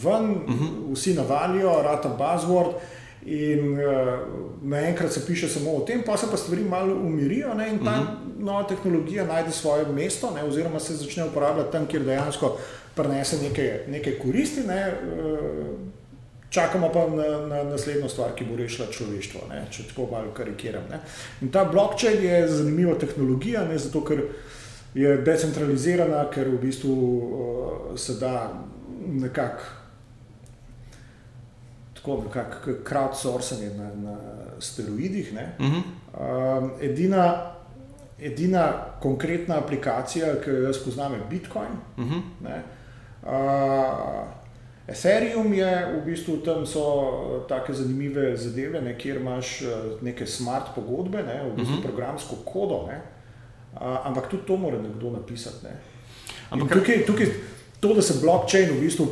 ven, 0.03 0.31
uh 0.31 0.55
-huh. 0.55 0.95
vsi 0.95 1.15
navalijo, 1.15 1.83
rata 1.83 2.09
buzzword. 2.09 2.75
In 3.27 3.79
uh, 3.79 4.19
naenkrat 4.63 5.13
se 5.13 5.27
piše 5.27 5.49
samo 5.49 5.71
o 5.71 5.81
tem, 5.81 6.03
pa 6.07 6.17
se 6.17 6.27
pa 6.31 6.37
stvari 6.37 6.65
malo 6.65 6.95
umirijo 6.95 7.55
ne, 7.55 7.69
in 7.69 7.79
ta 7.85 7.91
uh 7.91 8.07
-huh. 8.07 8.45
nova 8.45 8.63
tehnologija 8.63 9.27
najde 9.27 9.51
svoje 9.51 9.87
mesto, 9.87 10.31
ne, 10.35 10.45
oziroma 10.45 10.81
se 10.81 10.97
začne 10.97 11.25
uporabljati 11.25 11.73
tam, 11.73 11.87
kjer 11.87 12.03
dejansko 12.03 12.59
prenese 12.95 13.37
neke, 13.43 13.81
neke 13.89 14.19
koristi. 14.19 14.61
Ne, 14.61 14.93
uh, 15.17 15.93
čakamo 16.53 16.93
pa 16.93 17.07
na, 17.09 17.47
na 17.47 17.65
naslednjo 17.65 18.09
stvar, 18.09 18.35
ki 18.37 18.45
bo 18.45 18.57
rešila 18.57 18.89
človeštvo, 18.93 19.41
ne, 19.51 19.65
če 19.71 19.87
tako 19.89 20.09
malo 20.11 20.35
karikiram. 20.37 20.85
Ne. 20.91 21.01
In 21.41 21.51
ta 21.53 21.65
blockchain 21.65 22.25
je 22.25 22.49
zanimiva 22.49 22.95
tehnologija, 23.01 23.65
ne, 23.69 23.79
zato 23.79 24.05
ker 24.05 24.21
je 24.95 25.17
decentralizirana, 25.25 26.27
ker 26.31 26.49
v 26.49 26.59
bistvu 26.61 26.93
uh, 26.93 27.99
se 27.99 28.19
da 28.21 28.53
nekako 29.09 29.63
tako 31.95 32.23
nekako 32.27 32.71
crowdsourcing 32.89 33.77
na, 33.77 33.95
na 33.95 34.17
steroidih. 34.59 35.35
Ne. 35.35 35.55
Uh 35.59 35.67
-huh. 35.67 36.59
um, 36.59 36.71
edina, 36.81 37.53
edina 38.21 38.73
konkretna 39.01 39.59
aplikacija, 39.59 40.35
ki 40.45 40.51
jo 40.51 40.63
jaz 40.63 40.85
poznam, 40.85 41.13
je 41.13 41.21
Bitcoin. 41.31 41.73
Uh 41.97 42.05
-huh. 42.05 42.61
uh, 43.23 44.29
Ethereum 44.87 45.55
je 45.55 45.87
v 45.97 46.05
bistvu 46.05 46.37
tam 46.37 46.67
so 46.67 47.45
tako 47.49 47.73
zanimive 47.73 48.37
zadeve, 48.37 48.81
ne, 48.81 48.99
kjer 48.99 49.17
imaš 49.17 49.63
neke 50.01 50.27
smart 50.27 50.75
pogodbe, 50.75 51.23
ne, 51.23 51.51
v 51.51 51.57
bistvu 51.57 51.75
uh 51.75 51.81
-huh. 51.81 51.83
programsko 51.83 52.37
kodo, 52.45 52.87
ne, 52.87 52.97
uh, 52.97 53.22
ampak 53.81 54.29
tudi 54.31 54.47
to 54.47 54.57
mora 54.57 54.83
nekdo 54.83 55.11
napisati. 55.11 55.65
Ne. 55.65 55.77
Ampak 56.51 56.73
tukaj, 56.73 57.05
tukaj, 57.07 57.27
to, 57.81 57.95
da 57.95 58.03
se 58.03 58.21
blockchain 58.21 58.71
v 58.71 58.81
bistvu 58.81 59.09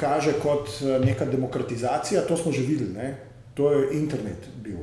kaže 0.00 0.32
kot 0.42 0.68
neka 1.04 1.24
demokratizacija, 1.24 2.26
to 2.28 2.36
smo 2.36 2.52
že 2.52 2.62
videli. 2.62 2.92
Ne. 2.92 3.16
To 3.54 3.72
je 3.72 3.98
internet 3.98 4.48
bil 4.62 4.78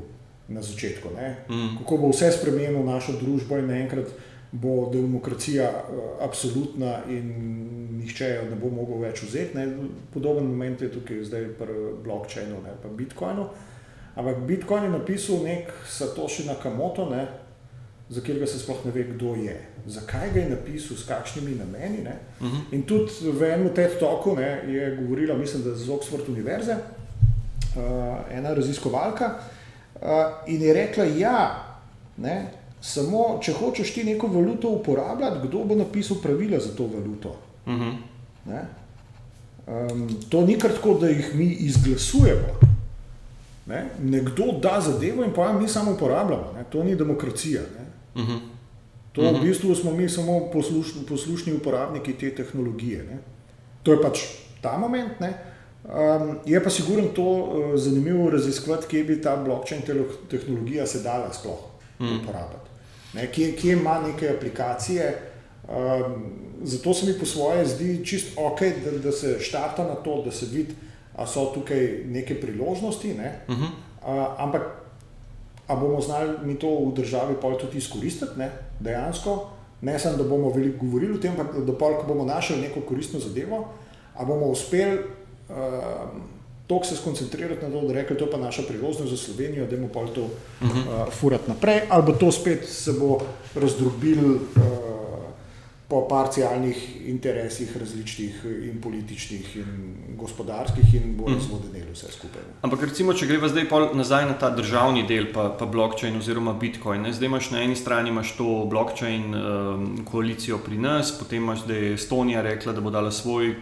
na 0.47 0.61
začetku. 0.61 1.09
Mm. 1.49 1.77
Kako 1.77 1.97
bo 1.97 2.09
vse 2.09 2.31
spremenilo 2.31 2.83
našo 2.83 3.13
družbo 3.21 3.57
in 3.57 3.67
naenkrat 3.67 4.07
bo 4.51 4.89
demokracija 4.93 5.69
uh, 5.69 6.25
absolutna 6.25 6.99
in 7.09 7.31
nihče 7.97 8.27
jo 8.29 8.43
ne 8.49 8.55
bo 8.55 8.69
mogel 8.69 9.01
več 9.01 9.23
vzeti. 9.23 9.57
Ne? 9.57 9.67
Podoben 10.13 10.45
moment 10.45 10.81
je 10.81 10.91
tukaj 10.91 11.23
zdaj 11.23 11.47
pri 11.59 11.79
blockchainu, 12.03 12.61
ne 12.63 12.75
pa 12.83 12.89
Bitcoinu. 12.89 13.47
Ampak 14.15 14.45
Bitcoin 14.47 14.83
je 14.83 14.89
napisal 14.89 15.41
nek 15.43 15.71
Satoshi 15.87 16.45
Nakamoto, 16.47 17.09
ne? 17.09 17.27
Za 18.09 18.21
katerega 18.21 18.47
se 18.47 18.59
sploh 18.59 18.85
ne 18.85 18.91
ve, 18.91 19.03
kdo 19.03 19.35
je. 19.35 19.55
Zakaj 19.87 20.31
ga 20.33 20.39
je 20.39 20.49
napisal, 20.49 20.97
s 20.97 21.05
kakšnimi 21.07 21.55
nameni. 21.55 21.99
Uh 22.01 22.47
mhm. 22.47 22.55
-huh. 22.55 22.61
In 22.71 22.83
tudi 22.83 23.11
v 23.21 23.43
enem 23.43 23.73
TED 23.75 23.99
Talku 23.99 24.35
ne, 24.35 24.63
je 24.67 24.95
govorila, 24.95 25.37
mislim, 25.37 25.63
da 25.63 25.75
z 25.75 25.89
Oxford 25.89 26.29
Univerze, 26.29 26.75
uh, 26.75 28.37
ena 28.37 28.53
raziskovalka, 28.53 29.39
Uh, 30.01 30.09
in 30.47 30.61
je 30.61 30.73
rekla, 30.73 31.03
ja, 31.03 31.65
samo 32.81 33.39
če 33.41 33.53
hočeš 33.53 33.93
ti 33.93 34.03
neko 34.03 34.27
valuto 34.27 34.69
uporabljati, 34.69 35.47
kdo 35.47 35.63
bo 35.63 35.75
napisal 35.75 36.17
pravila 36.21 36.59
za 36.59 36.75
to 36.75 36.87
valuto. 36.87 37.35
Uh 37.65 37.73
-huh. 37.73 37.93
ne? 38.45 38.61
um, 39.67 40.09
to 40.29 40.41
ni 40.41 40.59
kar 40.59 40.71
tako, 40.71 40.93
da 40.93 41.09
jih 41.09 41.35
mi 41.35 41.45
izglasujemo. 41.45 42.59
Ne? 43.65 43.85
Nekdo 44.01 44.59
da 44.61 44.81
zadevo 44.81 45.23
in 45.23 45.33
pa 45.33 45.53
mi 45.53 45.67
samo 45.67 45.91
uporabljamo. 45.91 46.53
Ne? 46.55 46.63
To 46.69 46.83
ni 46.83 46.95
demokracija. 46.95 47.61
Uh 48.15 48.21
-huh. 48.21 48.39
To 49.11 49.21
uh 49.21 49.27
-huh. 49.27 49.31
v 49.31 49.37
mhm. 49.37 49.47
bistvu 49.47 49.75
smo 49.75 49.91
mi 49.91 50.09
samo 50.09 50.49
poslušni, 50.53 51.05
poslušni 51.05 51.53
uporabniki 51.53 52.13
te 52.13 52.35
tehnologije. 52.35 53.03
Ne? 53.03 53.17
To 53.83 53.91
je 53.91 54.01
pač 54.01 54.19
ta 54.61 54.77
moment. 54.77 55.19
Ne? 55.19 55.33
Um, 55.85 56.39
je 56.45 56.63
pa 56.63 56.69
sigurno 56.69 57.07
to 57.07 57.23
uh, 57.23 57.75
zanimivo 57.75 58.29
raziskovati, 58.29 58.87
kje 58.87 59.03
bi 59.03 59.21
ta 59.21 59.35
blockchain 59.35 59.81
tehnologija 60.29 60.87
se 60.87 60.99
dala 60.99 61.33
sploh 61.33 61.59
mm. 61.99 62.19
uporabljati. 62.21 62.69
Ne, 63.13 63.31
kje, 63.31 63.51
kje 63.55 63.73
ima 63.73 64.01
neke 64.07 64.29
aplikacije. 64.29 65.21
Um, 65.67 66.25
zato 66.63 66.93
se 66.93 67.05
mi 67.05 67.19
po 67.19 67.25
svoje 67.25 67.65
zdi 67.65 68.05
čisto 68.05 68.41
ok, 68.41 68.59
da, 68.61 68.97
da 68.97 69.11
se 69.11 69.37
štarta 69.39 69.83
na 69.83 69.95
to, 69.95 70.21
da 70.25 70.31
se 70.31 70.45
vidi, 70.45 70.73
da 71.17 71.27
so 71.27 71.45
tukaj 71.53 72.03
neke 72.05 72.41
priložnosti. 72.41 73.13
Ne? 73.13 73.39
Mm 73.49 73.53
-hmm. 73.53 73.69
uh, 74.01 74.41
ampak 74.41 74.84
ali 75.67 75.79
bomo 75.81 76.01
znali 76.01 76.37
mi 76.43 76.55
to 76.55 76.67
v 76.67 76.93
državi 76.95 77.35
tudi 77.59 77.77
izkoristiti 77.77 78.31
ne? 78.37 78.51
dejansko? 78.79 79.49
Ne 79.81 79.99
samo, 79.99 80.17
da 80.17 80.23
bomo 80.23 80.49
veliko 80.49 80.85
govorili 80.85 81.13
o 81.13 81.21
tem, 81.21 81.31
ampak 81.39 81.65
da 81.65 81.73
pol, 81.73 81.97
ko 81.99 82.07
bomo 82.07 82.25
našli 82.25 82.61
neko 82.61 82.81
koristno 82.81 83.19
zadevo, 83.19 83.67
ali 84.15 84.27
bomo 84.27 84.45
uspeli 84.45 84.97
uh, 84.97 85.55
ehm, 85.57 86.21
to 86.67 86.83
se 86.83 86.95
skoncentrirati 86.95 87.65
na 87.65 87.71
to, 87.71 87.87
da 87.87 87.93
rečemo, 87.93 88.19
to 88.19 88.29
pa 88.31 88.37
naša 88.37 88.61
priložnost 88.67 89.11
za 89.11 89.17
Slovenijo, 89.17 89.67
da 89.67 89.77
bomo 89.77 89.89
pa 89.93 90.05
to 90.13 90.21
uh 90.21 90.67
uh, 90.67 91.13
furati 91.13 91.49
naprej, 91.49 91.81
ali 91.89 92.03
bo 92.03 92.11
to 92.11 92.31
spet 92.31 92.69
se 92.69 92.93
bo 92.93 93.19
razdrobil 93.55 94.35
uh, 94.35 94.84
po 95.87 96.07
parcialnih 96.09 96.77
interesih, 97.07 97.77
različnih 97.77 98.45
in 98.45 98.81
političnih 98.81 99.55
in 99.55 99.67
gospodarskih, 100.17 100.93
in 100.93 101.17
bo 101.17 101.23
uh 101.23 101.29
-huh. 101.29 101.35
razvodenelo 101.35 101.91
vse 101.93 102.11
skupaj. 102.11 102.41
Ampak 102.61 102.83
recimo, 102.83 103.13
če 103.13 103.27
greva 103.27 103.47
zdaj 103.47 103.65
nazaj 103.93 104.25
na 104.25 104.33
ta 104.33 104.49
državni 104.49 105.05
del, 105.07 105.25
pa, 105.33 105.49
pa 105.59 105.65
blockchain 105.65 106.17
oziroma 106.17 106.53
bitcoin. 106.53 107.01
Ne? 107.01 107.13
Zdaj 107.13 107.25
imaš 107.25 107.51
na 107.51 107.61
eni 107.61 107.75
strani 107.75 108.09
imaš 108.09 108.35
to 108.37 108.65
blockchain 108.69 109.35
um, 109.35 110.05
koalicijo 110.05 110.57
pri 110.57 110.77
nas, 110.77 111.19
potem 111.19 111.43
imaš, 111.43 111.65
da 111.67 111.73
je 111.73 111.93
Estonija 111.93 112.41
rekla, 112.41 112.73
da 112.73 112.81
bo 112.81 112.89
dala 112.89 113.11
svoj 113.11 113.55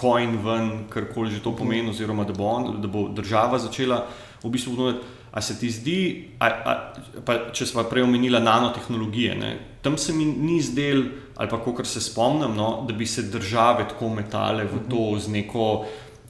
coin 0.00 0.38
ven, 0.44 0.70
kar 0.90 1.04
koli 1.14 1.30
že 1.30 1.42
to 1.42 1.56
pomeni, 1.56 1.90
oziroma 1.90 2.24
da 2.24 2.32
bo, 2.32 2.44
on, 2.44 2.80
da 2.82 2.88
bo 2.88 3.08
država 3.08 3.58
začela 3.58 4.06
v 4.42 4.50
bistvu 4.50 4.76
ponuditi. 4.76 5.04
A 5.34 5.40
se 5.40 5.58
ti 5.58 5.70
zdi, 5.70 6.28
a, 6.38 6.46
a, 6.46 6.92
pa, 7.26 7.34
če 7.50 7.66
smo 7.66 7.82
prej 7.90 8.04
omenili 8.06 8.38
nanotehnologije, 8.40 9.34
ne, 9.34 9.58
tam 9.82 9.98
se 9.98 10.12
mi 10.12 10.24
ni 10.24 10.60
zdel, 10.62 11.02
ali 11.36 11.50
pa 11.50 11.58
kar 11.76 11.86
se 11.86 12.00
spomnim, 12.00 12.54
no, 12.56 12.84
da 12.88 12.94
bi 12.94 13.06
se 13.06 13.22
države 13.22 13.88
tako 13.88 14.08
metale 14.08 14.64
v 14.64 14.84
to 14.90 15.18
z 15.18 15.28
neko 15.28 15.84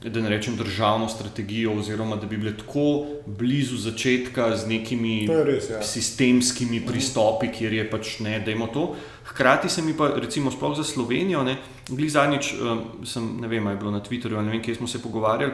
da 0.09 0.21
ne 0.21 0.29
rečem, 0.29 0.55
državno 0.55 1.09
strategijo, 1.09 1.73
oziroma 1.79 2.15
da 2.15 2.27
bi 2.27 2.37
bile 2.37 2.57
tako 2.57 3.05
blizu 3.25 3.77
začetka 3.77 4.55
z 4.57 4.67
nekimi 4.67 5.27
res, 5.27 5.69
ja. 5.69 5.81
sistemskimi 5.83 6.83
pristopi, 6.85 7.49
kjer 7.51 7.73
je 7.73 7.85
pač 7.89 8.19
ne, 8.19 8.39
da 8.39 8.51
imamo 8.51 8.71
to. 8.73 8.83
Hkrati 9.25 9.69
se 9.69 9.81
mi 9.81 9.95
pa, 9.97 10.11
recimo, 10.15 10.51
sploh 10.51 10.75
za 10.77 10.83
Slovenijo, 10.83 11.43
ne, 11.43 11.57
glej 11.89 12.09
zadnjič, 12.09 12.53
um, 12.53 12.83
sem, 13.05 13.31
ne 13.41 13.47
vem, 13.47 13.67
je 13.67 13.79
bilo 13.81 13.91
na 13.91 14.03
Twitterju, 14.03 14.43
ne 14.45 14.53
vem, 14.53 14.61
kje 14.61 14.75
smo 14.75 14.87
se 14.87 15.01
pogovarjali. 15.01 15.53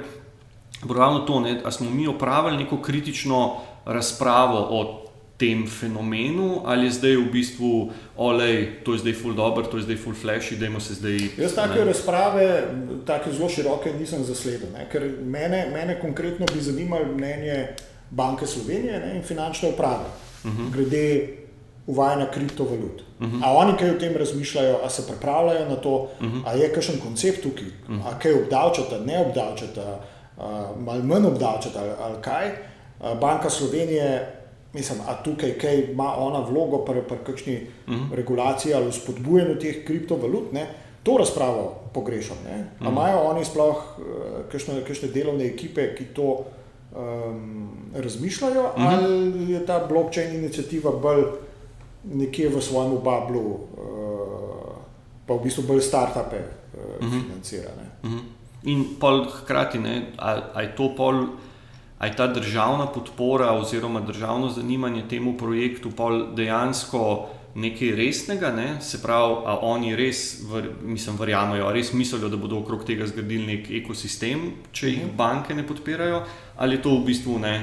Ravno 0.90 1.20
to, 1.20 1.40
da 1.64 1.72
smo 1.72 1.90
mi 1.90 2.08
opravili 2.08 2.64
neko 2.64 2.82
kritično 2.82 3.58
razpravo 3.86 4.68
o 4.70 5.11
tem 5.42 5.66
fenomenu, 5.68 6.62
ali 6.66 6.86
je 6.86 6.92
zdaj 7.00 7.16
v 7.18 7.30
bistvu, 7.34 7.70
olej, 8.18 8.84
to 8.86 8.94
je 8.94 9.02
zdaj 9.02 9.14
full 9.18 9.34
dobro, 9.34 9.66
to 9.66 9.80
je 9.82 9.88
zdaj 9.90 9.98
full 9.98 10.14
flash, 10.16 10.52
idemo 10.54 10.80
se 10.80 10.94
zdaj. 10.94 11.18
Jaz 11.38 11.56
take 11.58 11.80
ne. 11.80 11.86
razprave, 11.90 12.46
tako 13.06 13.32
zelo 13.34 13.50
široke, 13.50 13.94
nisem 13.98 14.22
zasledil, 14.24 14.70
ne? 14.76 14.86
ker 14.92 15.08
mene, 15.26 15.64
mene 15.74 15.98
konkretno 16.02 16.46
bi 16.54 16.62
zanimalo 16.62 17.16
mnenje 17.16 17.74
Banke 18.12 18.46
Slovenije 18.46 19.00
ne? 19.00 19.16
in 19.18 19.24
finančne 19.24 19.70
uprave 19.70 20.06
uh 20.44 20.52
mhm. 20.52 20.62
-huh. 20.62 20.74
glede 20.74 21.30
uvajanja 21.88 22.28
kriptovalut. 22.32 23.02
Uh 23.20 23.28
-huh. 23.28 23.40
A 23.44 23.54
oni 23.54 23.78
kaj 23.78 23.90
o 23.90 24.00
tem 24.00 24.14
razmišljajo, 24.18 24.78
a 24.84 24.90
se 24.90 25.08
pripravljajo 25.08 25.70
na 25.70 25.76
to, 25.76 25.96
uh 25.96 26.28
-huh. 26.28 26.42
a 26.46 26.54
je 26.54 26.74
kakšen 26.74 27.00
koncept 27.00 27.42
tukaj, 27.44 27.68
uh 27.68 27.96
-huh. 27.96 28.02
a 28.06 28.20
kaj 28.20 28.34
obdavčata, 28.34 29.00
ne 29.06 29.20
obdavčata, 29.20 30.00
malo 30.80 31.04
manj 31.04 31.26
obdavčata 31.26 31.80
ali, 31.80 31.92
ali 32.00 32.22
kaj. 32.22 32.52
Banka 33.22 33.50
Slovenije 33.50 34.41
Mislim, 34.74 35.00
a 35.08 35.24
tukaj 35.24 35.58
kaj 35.60 35.92
ima 35.92 36.16
ona 36.18 36.40
vlogo 36.40 36.78
pri 36.86 37.02
kakšni 37.26 37.56
uh 37.56 37.94
mhm. 37.94 38.02
-huh. 38.02 38.16
regulaciji 38.16 38.74
ali 38.74 38.92
spodbujanju 38.92 39.60
teh 39.60 39.86
kriptovalut, 39.86 40.54
ne? 40.54 40.68
to 41.04 41.18
razpravo 41.18 41.76
pogrešam. 41.94 42.38
Uh 42.46 42.52
-huh. 42.52 42.92
Imajo 42.92 43.20
oni 43.20 43.46
sploh 43.46 43.76
uh, 43.98 44.86
kakšne 44.88 45.08
delovne 45.08 45.46
ekipe, 45.46 45.96
ki 45.96 46.06
to 46.06 46.46
um, 46.96 47.70
razmišljajo, 47.96 48.64
uh 48.64 48.78
mhm. 48.78 48.88
-huh. 48.88 49.04
ali 49.04 49.52
je 49.54 49.66
ta 49.66 49.86
blockchain 49.90 50.36
inicijativa 50.36 50.92
bolj 50.92 51.24
nekje 52.04 52.50
v 52.50 52.62
svojem 52.62 52.98
bablu, 53.04 53.40
uh, 53.40 53.60
pa 55.26 55.34
v 55.34 55.44
bistvu 55.44 55.64
bolj 55.68 55.82
start-upe 55.82 56.38
uh, 56.38 56.96
uh 57.00 57.08
mhm. 57.08 57.18
-huh. 57.18 57.22
financirane. 57.22 57.86
Uh 58.04 58.10
-huh. 58.10 58.20
In 58.64 58.86
pol 59.00 59.26
hkrati, 59.26 59.80
ali 60.18 60.66
je 60.66 60.76
to 60.76 60.94
pol 60.98 61.26
je 62.06 62.16
ta 62.16 62.28
državna 62.28 62.88
podpora 62.88 63.52
oziroma 63.52 64.02
državno 64.02 64.50
zanimanje 64.50 65.04
temu 65.10 65.38
projektu 65.38 65.92
dejansko 66.36 67.28
nekaj 67.56 67.96
resnega, 67.96 68.52
ne? 68.52 68.82
se 68.82 69.02
pravi, 69.02 69.36
da 69.46 69.60
oni 69.62 69.96
res, 69.96 70.42
ver, 70.54 70.70
mislim, 70.82 71.18
verjamejo, 71.20 71.72
res 71.72 71.94
mislijo, 71.94 72.30
da 72.30 72.38
bodo 72.38 72.62
okrog 72.62 72.86
tega 72.88 73.08
zgradili 73.08 73.46
nek 73.56 73.70
ekosistem, 73.84 74.52
če 74.72 74.88
jih 74.88 75.04
mhm. 75.06 75.16
banke 75.18 75.56
ne 75.56 75.68
podpirajo, 75.68 76.24
ali 76.58 76.78
je 76.78 76.82
to 76.82 76.96
v 76.98 77.06
bistvu 77.12 77.40
ne. 77.40 77.56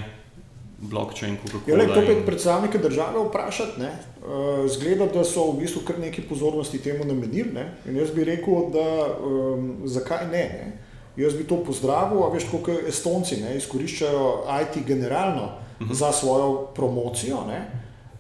Blockchain, 0.78 1.34
kako 1.42 1.58
je 1.66 1.86
to. 1.90 2.02
Ja, 2.06 2.20
predstavnike 2.26 2.78
države 2.78 3.24
vprašati, 3.26 3.80
ne, 3.80 3.88
uh, 4.22 4.68
zgleda, 4.70 5.08
da 5.10 5.24
so 5.26 5.48
v 5.50 5.64
bistvu 5.64 5.82
kar 5.88 5.98
nekaj 5.98 6.28
pozornosti 6.28 6.78
temu 6.78 7.02
namenili. 7.04 7.50
Ne, 7.54 7.64
in 7.90 7.96
jaz 7.98 8.12
bi 8.14 8.22
rekel, 8.28 8.68
da 8.70 8.84
um, 9.18 9.72
zakaj 9.90 10.28
ne. 10.30 10.44
ne. 10.60 10.87
Jaz 11.18 11.34
bi 11.34 11.44
to 11.44 11.58
pozdravil, 11.66 12.22
a 12.22 12.30
veš, 12.30 12.46
kako 12.52 12.76
Estonci 12.88 13.40
ne, 13.42 13.56
izkoriščajo 13.58 14.26
IT 14.62 14.84
generalno 14.86 15.44
uh 15.44 15.82
mhm. 15.82 15.90
-huh. 15.90 15.94
za 15.94 16.12
svojo 16.12 16.66
promocijo. 16.74 17.38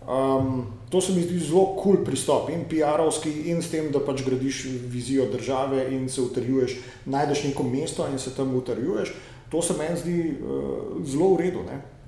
Um, 0.08 0.66
to 0.90 1.00
se 1.00 1.12
mi 1.12 1.22
zdi 1.22 1.38
zelo 1.38 1.66
kul 1.66 1.82
cool 1.82 2.04
pristop 2.04 2.50
in 2.50 2.64
PR-ovski, 2.70 3.30
in 3.50 3.62
s 3.62 3.70
tem, 3.70 3.90
da 3.92 4.00
pač 4.00 4.22
gradiš 4.24 4.64
vizijo 4.88 5.26
države 5.32 5.94
in 5.94 6.08
se 6.08 6.22
utrjuješ, 6.22 6.78
najdeš 7.04 7.44
neko 7.44 7.62
mesto 7.62 8.06
in 8.12 8.18
se 8.18 8.34
tam 8.34 8.56
utrjuješ. 8.56 9.12
To 9.50 9.62
se 9.62 9.74
meni 9.78 9.96
zdi 9.96 10.36
uh, 10.40 11.04
zelo 11.04 11.34
v 11.34 11.40
redu. 11.40 11.58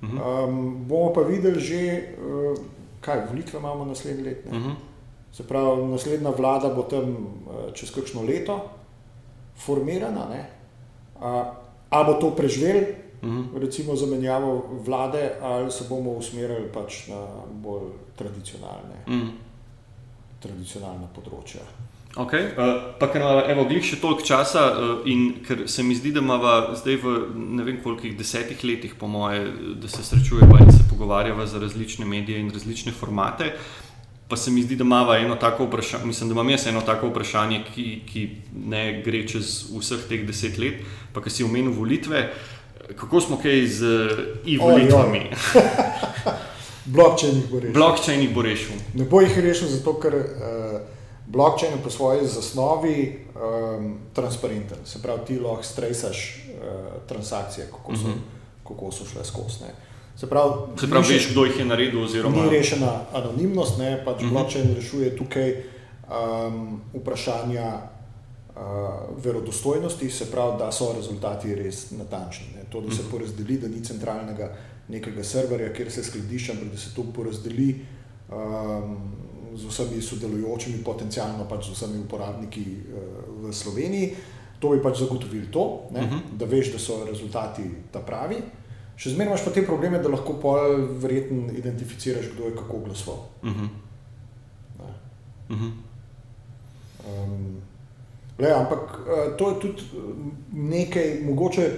Um, 0.03 0.85
bomo 0.89 1.13
pa 1.13 1.21
videli 1.21 1.61
že, 1.61 2.03
uh, 2.19 2.59
kaj 3.01 3.27
volitve 3.31 3.59
imamo 3.59 3.85
naslednje 3.85 4.25
leto. 4.25 4.49
Uh 4.49 4.55
mhm. 4.55 4.69
-huh. 4.69 4.75
Se 5.33 5.43
pravi, 5.43 5.83
naslednja 5.83 6.31
vlada 6.31 6.75
bo 6.75 6.83
tam 6.83 7.11
uh, 7.11 7.75
čez 7.75 7.91
kakšno 7.91 8.23
leto 8.23 8.71
formirana. 9.57 10.29
Ne? 10.29 10.60
A 11.21 12.03
bo 12.07 12.15
to 12.23 12.31
preživel, 12.37 12.85
recimo 13.61 13.97
zamenjavo 13.97 14.81
vlade, 14.87 15.31
ali 15.43 15.71
se 15.71 15.85
bomo 15.89 16.17
usmerili 16.17 16.71
pač 16.73 17.09
na 17.13 17.21
bolj 17.63 17.91
tradicionalne, 18.17 19.05
tradicionalne 20.41 21.11
področja. 21.15 21.67
Okay. 22.17 22.51
Uh, 22.59 22.99
pa 22.99 23.07
ker 23.07 23.23
imamo 23.23 23.69
glih 23.71 23.85
še 23.87 24.01
toliko 24.03 24.25
časa 24.27 24.65
uh, 24.75 24.89
in 25.07 25.45
ker 25.47 25.69
se 25.71 25.85
mi 25.87 25.95
zdi, 25.95 26.11
da 26.11 26.19
imamo 26.19 26.75
zdaj 26.75 26.97
v 27.05 27.13
ne 27.39 27.63
vem 27.63 27.79
kolikih 27.85 28.17
desetih 28.19 28.65
letih, 28.67 28.97
po 28.99 29.07
moje, 29.07 29.45
da 29.79 29.87
se 29.89 30.03
srečujemo 30.03 30.59
in 30.59 30.73
se 30.75 30.89
pogovarjamo 30.91 31.47
za 31.47 31.63
različne 31.63 32.09
medije 32.09 32.41
in 32.43 32.51
različne 32.51 32.93
formate. 32.93 33.53
Pa 34.31 34.37
se 34.37 34.51
mi 34.51 34.63
zdi, 34.63 34.77
da 34.79 34.85
imamo 34.85 35.15
eno 35.15 35.37
tako 35.37 35.65
vprašanje, 35.67 36.05
mislim, 36.07 36.29
da 36.29 36.33
imam 36.33 36.51
jaz 36.51 36.67
eno 36.67 36.81
tako 36.87 37.09
vprašanje, 37.11 37.65
ki, 37.75 37.87
ki 38.07 38.29
ne 38.67 39.03
gre 39.03 39.25
čez 39.29 39.65
vseh 39.75 40.07
teh 40.09 40.23
deset 40.27 40.59
let. 40.59 40.85
Pa, 41.13 41.23
ki 41.23 41.31
si 41.31 41.45
omenil 41.45 41.75
volitve, 41.75 42.29
kako 42.95 43.21
smo 43.21 43.41
kaj 43.43 43.67
z 43.67 43.91
e-volitvami? 44.47 45.25
Blockchain 46.95 47.35
jih 47.37 47.51
bo 47.51 47.61
rešil. 47.61 47.75
Blockchain 47.75 48.23
jih 48.23 48.33
bo 48.35 48.43
rešil. 48.43 48.81
Ne 48.95 49.05
bo 49.11 49.21
jih 49.21 49.39
rešil, 49.39 49.69
zato 49.75 49.99
ker. 50.01 50.15
Uh, 50.15 50.81
Blockchain 51.31 51.73
je 51.73 51.83
po 51.85 51.91
svoji 51.91 52.27
zasnovi 52.27 53.27
um, 53.35 53.99
transparenten, 54.13 54.79
se 54.85 55.03
pravi, 55.03 55.21
ti 55.27 55.39
lahko 55.39 55.63
stresaš 55.63 56.47
uh, 56.47 57.03
transakcije, 57.09 57.67
kako 57.71 57.97
so, 57.97 58.03
uh 58.03 58.09
mhm. 58.09 58.19
-huh. 58.19 58.69
kako 58.69 58.93
so 58.93 59.05
šle 59.13 59.25
skozi. 59.25 59.71
Se 60.17 60.27
pravi, 60.27 60.53
se 60.81 60.91
pravi 60.91 61.15
veš, 61.15 61.31
kdo 61.31 61.45
jih 61.45 61.59
je 61.59 61.65
naredil. 61.65 62.03
Oziroma... 62.05 62.43
Ni 62.43 62.51
rešena 62.51 62.93
anonimnost, 63.13 63.79
ne, 63.79 64.03
pač 64.05 64.17
uh 64.17 64.23
mhm. 64.23 64.29
-huh. 64.29 64.33
blockchain 64.33 64.75
rešuje 64.75 65.17
tukaj 65.17 65.55
um, 65.55 66.81
vprašanja 66.95 67.75
uh, 67.77 68.63
verodostojnosti, 69.25 70.11
se 70.11 70.31
pravi, 70.31 70.59
da 70.59 70.73
so 70.73 70.93
rezultati 70.97 71.55
res 71.55 71.91
natančni. 71.91 72.47
Ne. 72.57 72.65
To, 72.71 72.81
da 72.81 72.91
se 72.91 72.95
uh 72.95 72.99
mhm. 72.99 73.07
-huh. 73.07 73.11
porazdeli, 73.11 73.59
da 73.59 73.69
ni 73.69 73.85
centralnega 73.85 74.57
nekega 74.89 75.25
serverja, 75.25 75.73
kjer 75.73 75.93
se 75.93 76.05
skladišča, 76.05 76.53
ampak 76.53 76.69
da 76.69 76.79
se 76.79 76.95
to 76.95 77.03
porazdeli. 77.15 77.85
Um, 78.31 78.97
z 79.55 79.65
vsemi 79.67 80.03
sodelujočimi, 80.03 80.85
potencialno 80.85 81.45
pač 81.49 81.67
z 81.67 81.71
vsemi 81.71 81.99
uporabniki 81.99 82.61
uh, 82.61 83.49
v 83.49 83.53
Sloveniji. 83.53 84.15
To 84.61 84.71
bi 84.71 84.83
pač 84.83 84.99
zagotovili 85.01 85.49
to, 85.51 85.89
ne, 85.91 86.01
uh 86.01 86.07
mhm. 86.07 86.17
-huh. 86.17 86.39
da 86.39 86.45
veš, 86.45 86.73
da 86.73 86.79
so 86.79 87.05
rezultati 87.05 87.63
ta 87.91 88.01
pravi. 88.01 88.37
Še 89.01 89.15
zmeraj 89.15 89.31
imaš 89.31 89.45
pa 89.47 89.53
te 89.57 89.63
probleme, 89.65 89.99
da 90.03 90.11
lahko 90.13 90.35
pol 90.43 90.83
verjetno 91.01 91.55
identificiraš, 91.57 92.35
kdo 92.35 92.51
je 92.51 92.57
kako 92.59 92.83
glasoval. 92.85 93.23
Uh 93.43 93.51
-huh. 93.51 93.69
uh 95.49 95.57
-huh. 95.61 95.73
um, 97.09 97.63
ampak 98.39 99.01
uh, 99.01 99.37
to 99.37 99.51
je 99.51 99.61
tudi 99.61 99.83
nekaj, 100.53 101.21
mogoče 101.25 101.71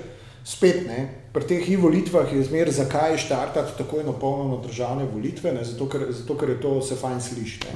spet 0.44 0.86
ne. 0.86 1.08
Pri 1.32 1.46
teh 1.46 1.78
volitvah 1.78 2.32
je 2.32 2.42
zmer, 2.42 2.70
zakaj 2.70 3.16
štartati 3.18 3.78
tako 3.78 4.00
eno 4.00 4.12
polno 4.12 4.56
državne 4.66 5.04
volitve, 5.04 5.52
ne, 5.52 5.64
zato, 5.64 5.88
ker, 5.88 6.06
zato 6.10 6.36
ker 6.36 6.48
je 6.48 6.60
to 6.60 6.78
vse 6.78 6.96
fajn 6.96 7.20
slišati. 7.20 7.66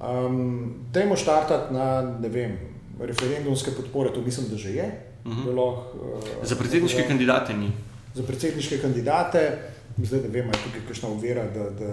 Um, 0.00 0.74
Dajmo 0.92 1.16
štartati 1.16 1.74
na 1.74 2.00
vem, 2.18 2.58
referendumske 3.00 3.70
podpore, 3.70 4.12
to 4.12 4.20
mislim, 4.20 4.46
da 4.50 4.56
že 4.56 4.70
je. 4.70 5.08
Uh 5.24 5.32
-huh. 5.32 5.54
loh, 5.54 5.78
uh, 5.94 6.46
za 6.46 6.56
predsedniške 6.56 7.02
da, 7.02 7.08
kandidate 7.08 7.54
ni. 7.54 7.70
Za 8.14 8.22
predsedniške 8.22 8.78
kandidate, 8.82 9.58
zdaj 9.98 10.26
ne 10.26 10.28
vem, 10.28 10.48
ali 10.48 10.58
je 10.58 10.64
tukaj 10.66 10.86
kakšna 10.88 11.08
uvera, 11.08 11.44
da, 11.54 11.70
da 11.70 11.90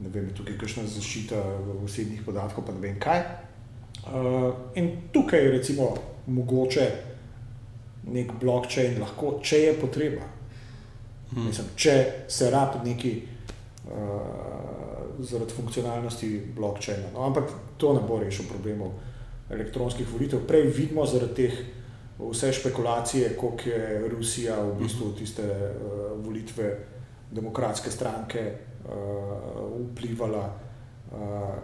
ne 0.00 0.08
vem, 0.08 0.30
je 0.30 0.34
tukaj 0.34 0.56
kakšna 0.60 0.86
zaščita 0.88 1.40
osebnih 1.84 2.22
podatkov, 2.24 2.64
pa 2.66 2.72
ne 2.72 2.80
vem 2.80 2.96
kaj. 3.00 3.20
Uh, 4.00 4.54
in 4.80 4.90
tukaj 5.12 5.44
je 5.44 5.50
recimo 5.52 5.90
mogoče 6.26 6.86
nek 8.08 8.32
blockchain 8.40 8.96
lahko, 9.00 9.38
če 9.44 9.58
je 9.66 9.74
potreba. 9.80 10.24
Hmm. 11.30 11.50
Mislim, 11.50 11.66
če 11.76 11.96
se 12.28 12.50
rab 12.50 12.80
neki 12.84 13.12
uh, 13.20 13.92
zaradi 15.20 15.52
funkcionalnosti 15.52 16.30
blockchaina. 16.56 17.12
No, 17.14 17.26
ampak 17.28 17.52
to 17.76 17.92
ne 17.94 18.00
bo 18.08 18.18
rešil 18.22 18.48
problemov 18.48 18.90
elektronskih 19.50 20.08
volitev. 20.08 20.46
Prej 20.48 20.62
vidimo 20.72 21.06
zaradi 21.06 21.34
teh 21.42 21.54
vse 22.30 22.52
špekulacije, 22.52 23.36
koliko 23.36 23.68
je 23.68 24.08
Rusija 24.08 24.60
v 24.62 24.74
bistvu 24.82 25.12
tiste 25.18 25.42
uh, 25.42 26.24
volitve 26.24 26.76
demokratske 27.30 27.90
stranke 27.90 28.52
uh, 28.84 28.90
vplivala. 29.92 30.44
Uh, 31.10 31.16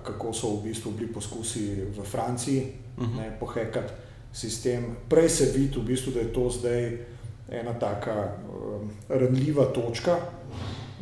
kako 0.03 0.33
so 0.33 0.49
v 0.57 0.63
bistvu 0.63 0.91
bili 0.91 1.13
poskusi 1.13 1.85
v 1.97 2.03
Franciji, 2.03 2.73
uh 2.97 3.05
-huh. 3.05 3.17
ne 3.17 3.37
pohekati 3.41 3.93
sistem. 4.33 4.97
Prej 5.09 5.29
se 5.29 5.45
vidi, 5.55 5.79
v 5.79 5.83
bistvu, 5.83 6.13
da 6.13 6.21
je 6.21 6.33
to 6.33 6.51
zdaj 6.51 6.99
ena 7.49 7.73
taka 7.79 8.37
um, 8.49 8.91
ranljiva 9.09 9.65
točka. 9.65 10.19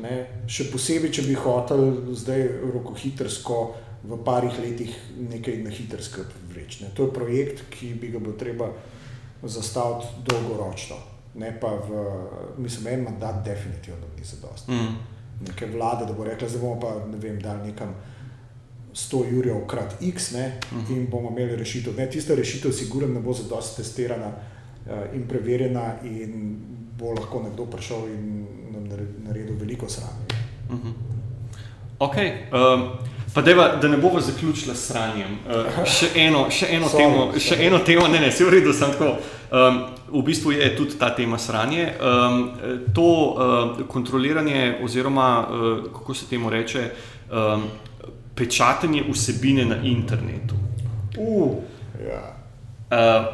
Ne? 0.03 0.27
Še 0.47 0.69
posebej, 0.73 1.13
če 1.15 1.23
bi 1.23 1.35
hotel 1.35 2.13
zdaj 2.15 2.49
rokohitrsko 2.75 3.59
v 4.05 4.19
parih 4.25 4.59
letih 4.61 4.93
nekaj 5.31 5.63
na 5.65 5.71
hitrsko 5.71 6.27
vreči. 6.51 6.85
To 6.95 7.09
je 7.09 7.15
projekt, 7.15 7.65
ki 7.71 7.95
bi 8.01 8.11
ga 8.13 8.21
bo 8.21 8.35
treba 8.39 8.69
zastaviti 9.45 10.07
dolgoročno. 10.27 10.97
Ne 11.35 11.61
pa 11.61 11.69
v, 11.69 12.05
mislim, 12.59 12.87
en 12.87 13.03
mandat 13.03 13.45
definitivno 13.45 14.07
ni 14.19 14.25
zadost. 14.25 14.69
Mm. 14.69 14.97
Neke 15.47 15.67
vlade, 15.67 16.07
da 16.07 16.13
bo 16.13 16.25
rekla, 16.25 16.49
zdaj 16.49 16.61
bomo 16.63 16.81
pa, 16.81 16.95
ne 17.11 17.19
vem, 17.19 17.41
dal 17.41 17.67
nekam. 17.67 17.95
100 18.95 19.25
jurjev 19.33 19.67
krat 19.67 19.97
x 20.03 20.31
ne, 20.33 20.61
-huh. 20.73 20.97
in 20.97 21.07
bomo 21.11 21.31
imeli 21.31 21.57
rešitev. 21.57 21.97
Ne, 21.97 22.11
tista 22.11 22.35
rešitev, 22.35 22.73
sigurno, 22.73 23.15
ne 23.15 23.21
bo 23.21 23.33
za 23.33 23.43
dosti 23.49 23.77
testirana 23.83 24.27
uh, 24.27 24.93
in 25.15 25.29
preverjena, 25.29 25.95
in 26.05 26.57
bo 26.99 27.11
lahko 27.11 27.43
nekdo 27.43 27.67
prišel 27.67 28.09
in 28.09 28.47
nam 28.73 28.85
naredil 29.27 29.57
veliko 29.59 29.89
sranje. 29.89 30.27
Uh 30.71 30.77
-huh. 30.77 30.93
Okay, 31.99 32.47
um, 32.53 32.89
pa 33.35 33.43
deva, 33.43 33.69
da 33.83 33.89
ne 33.89 33.97
bomo 33.97 34.21
zaključili 34.21 34.77
s 34.77 34.87
sranjem. 34.89 35.39
Uh, 35.47 35.85
še 35.87 36.11
eno, 36.15 36.47
še 36.51 36.69
eno 36.71 36.89
sorry, 36.89 37.03
temo, 37.03 37.25
sorry. 37.33 37.41
še 37.41 37.59
eno 37.67 37.79
temo, 37.79 38.09
ne, 38.09 38.21
ne, 38.21 38.33
se 38.33 38.45
v 38.45 38.55
redu, 38.59 38.73
sem 38.73 38.93
tako. 38.93 39.17
Um, 39.55 39.81
v 40.15 40.23
bistvu 40.27 40.53
je 40.55 40.69
tudi 40.77 40.99
ta 40.99 41.11
tema 41.15 41.39
sranje. 41.39 41.89
Um, 41.99 42.45
to 42.95 43.07
uh, 43.07 43.87
kontroliranje, 43.89 44.79
oziroma 44.83 45.29
uh, 45.41 45.73
kako 45.95 46.15
se 46.15 46.31
temu 46.31 46.51
reče. 46.51 46.91
Um, 47.31 47.67
pečatenje 48.35 49.05
vsebine 49.11 49.65
na 49.65 49.77
internetu. 49.83 50.55
Uh, 51.19 51.55
ja. 52.09 52.37
uh, 52.91 53.27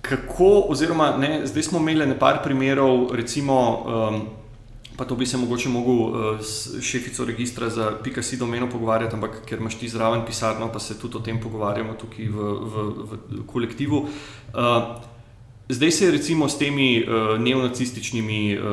kako, 0.00 0.64
oziroma, 0.68 1.16
ne, 1.16 1.46
zdaj 1.46 1.62
smo 1.62 1.78
imeli 1.78 2.06
nekaj 2.06 2.42
primerov, 2.42 3.12
recimo, 3.12 3.84
um, 3.86 4.20
pa 4.96 5.04
to 5.04 5.16
bi 5.16 5.26
se 5.26 5.36
mogoče 5.36 5.68
mogel 5.68 5.94
uh, 5.94 6.40
s 6.40 6.80
šefico 6.80 7.24
registra 7.24 7.68
za 7.70 7.90
PKC 8.04 8.38
domeno 8.38 8.70
pogovarjati, 8.70 9.14
ampak 9.14 9.42
ker 9.46 9.58
imaš 9.58 9.78
ti 9.78 9.88
zraven 9.88 10.24
pisarno, 10.26 10.72
pa 10.72 10.78
se 10.78 10.98
tudi 10.98 11.16
o 11.16 11.20
tem 11.20 11.40
pogovarjamo 11.40 11.94
tukaj 11.94 12.28
v, 12.28 12.52
v, 12.62 12.86
v 13.30 13.46
kolektivu. 13.46 14.06
Uh, 14.54 15.15
Zdaj 15.68 15.90
se 15.90 16.04
je 16.04 16.10
recimo 16.10 16.48
s 16.48 16.58
temi 16.58 17.02
uh, 17.02 17.40
neonacističnimi 17.40 18.58
uh, 18.58 18.64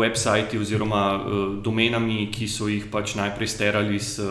websajti 0.00 0.58
oziroma 0.58 1.20
uh, 1.20 1.56
domenami, 1.62 2.30
ki 2.32 2.48
so 2.48 2.70
jih 2.72 2.86
pač 2.88 3.12
najprej 3.20 3.48
sterali 3.52 3.96
iz 3.96 4.14
uh, 4.16 4.30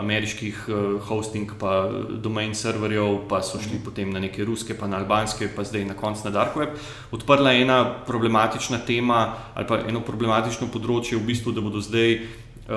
ameriških 0.00 0.62
uh, 0.68 0.96
hosting, 1.04 1.52
pa 1.60 1.90
domain 2.24 2.54
serverjev, 2.56 3.28
pa 3.28 3.42
so 3.44 3.60
šli 3.60 3.76
potem 3.84 4.08
na 4.08 4.24
neke 4.24 4.44
ruske, 4.44 4.72
pa 4.72 4.88
na 4.88 5.02
albanske, 5.04 5.50
pa 5.56 5.64
zdaj 5.64 5.84
na 5.84 5.94
konc 5.94 6.24
na 6.24 6.32
dark 6.32 6.56
web, 6.56 6.80
odprla 7.12 7.52
ena 7.52 7.84
problematična 8.06 8.78
tema 8.78 9.34
ali 9.54 9.66
pa 9.68 9.82
eno 9.84 10.00
problematično 10.00 10.72
področje, 10.72 11.18
v 11.20 11.26
bistvu, 11.28 11.52
da 11.52 11.60
bodo 11.60 11.84
zdaj. 11.84 12.22
Uh, 12.70 12.76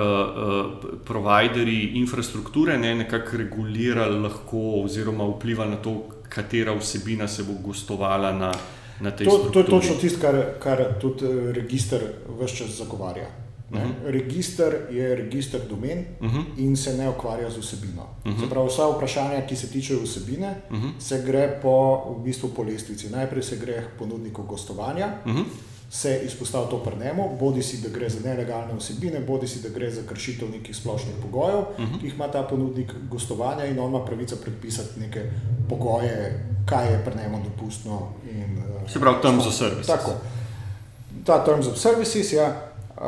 provideri 1.04 1.92
infrastrukture 1.94 2.78
ne, 2.78 2.94
nekako 2.94 3.36
regulirali 3.36 4.16
lahko, 4.20 4.58
oziroma 4.84 5.24
vplivali 5.24 5.70
na 5.70 5.76
to, 5.76 5.92
katera 6.28 6.74
vsebina 6.74 7.28
se 7.28 7.42
bo 7.42 7.52
gostovala 7.62 8.32
na, 8.32 8.52
na 9.00 9.10
tej. 9.10 9.26
To, 9.26 9.38
to 9.52 9.58
je 9.58 9.66
točno 9.66 9.94
tisto, 9.94 10.20
kar, 10.20 10.40
kar 10.58 10.82
tudi 11.00 11.24
eh, 11.24 11.52
registr 11.52 12.02
vse 12.40 12.56
čas 12.56 12.78
zagovarja. 12.78 13.28
Uh 13.70 13.78
mhm. 13.78 13.86
-huh. 13.86 14.10
Registr 14.10 14.74
je 14.90 15.16
registr 15.16 15.58
domen 15.70 16.04
uh 16.20 16.26
mhm. 16.26 16.38
-huh. 16.38 16.44
in 16.56 16.76
se 16.76 16.96
ne 16.96 17.08
ukvarja 17.08 17.50
z 17.50 17.58
vsebino. 17.58 18.02
Uh 18.24 18.32
mhm. 18.32 18.42
-huh. 18.42 18.50
pravi, 18.50 18.68
vsa 18.68 18.88
vprašanja, 18.96 19.46
ki 19.46 19.56
se 19.56 19.70
tičejo 19.70 20.00
vsebine, 20.02 20.54
uh 20.70 20.76
-huh. 20.76 20.90
se 20.98 21.22
gre 21.26 21.58
po, 21.62 22.04
v 22.18 22.24
bistvu 22.24 22.48
po 22.48 22.62
lestvici. 22.62 23.10
Najprej 23.10 23.42
se 23.42 23.56
gre 23.56 23.72
k 23.72 23.98
ponudniku 23.98 24.42
gostovanja. 24.42 25.08
Uh 25.24 25.32
-huh 25.32 25.44
se 25.94 26.20
izpostavlja 26.24 26.70
to 26.70 26.78
prnemo, 26.78 27.28
bodi 27.40 27.62
si 27.62 27.76
da 27.82 27.88
gre 27.88 28.08
za 28.10 28.18
nelegalne 28.24 28.74
osebine, 28.74 29.20
bodi 29.20 29.46
si 29.48 29.60
da 29.62 29.68
gre 29.68 29.90
za 29.90 30.02
kršitev 30.08 30.50
nekih 30.50 30.76
splošnih 30.76 31.14
pogojev, 31.22 31.58
uh 31.58 31.80
mhm. 31.80 31.94
-huh. 31.94 32.00
ki 32.00 32.06
jih 32.06 32.14
ima 32.14 32.28
ta 32.28 32.42
ponudnik 32.42 32.92
gostovanja 33.10 33.64
in 33.64 33.78
on 33.78 33.90
ima 33.90 34.04
pravico 34.04 34.36
predpisati 34.36 35.00
neke 35.00 35.22
pogoje, 35.68 36.46
kaj 36.66 36.92
je 36.92 37.04
prnemo 37.04 37.42
dopustno. 37.44 38.08
In, 38.30 38.58
uh, 38.58 38.90
se 38.90 39.00
pravi, 39.00 39.22
terms 39.22 39.46
of 39.46 39.54
services. 39.54 39.86
Tako. 39.86 40.12
Ta 41.24 41.44
terms 41.44 41.66
of 41.66 41.78
services, 41.78 42.32
ja. 42.32 42.70
Uh, 42.96 43.02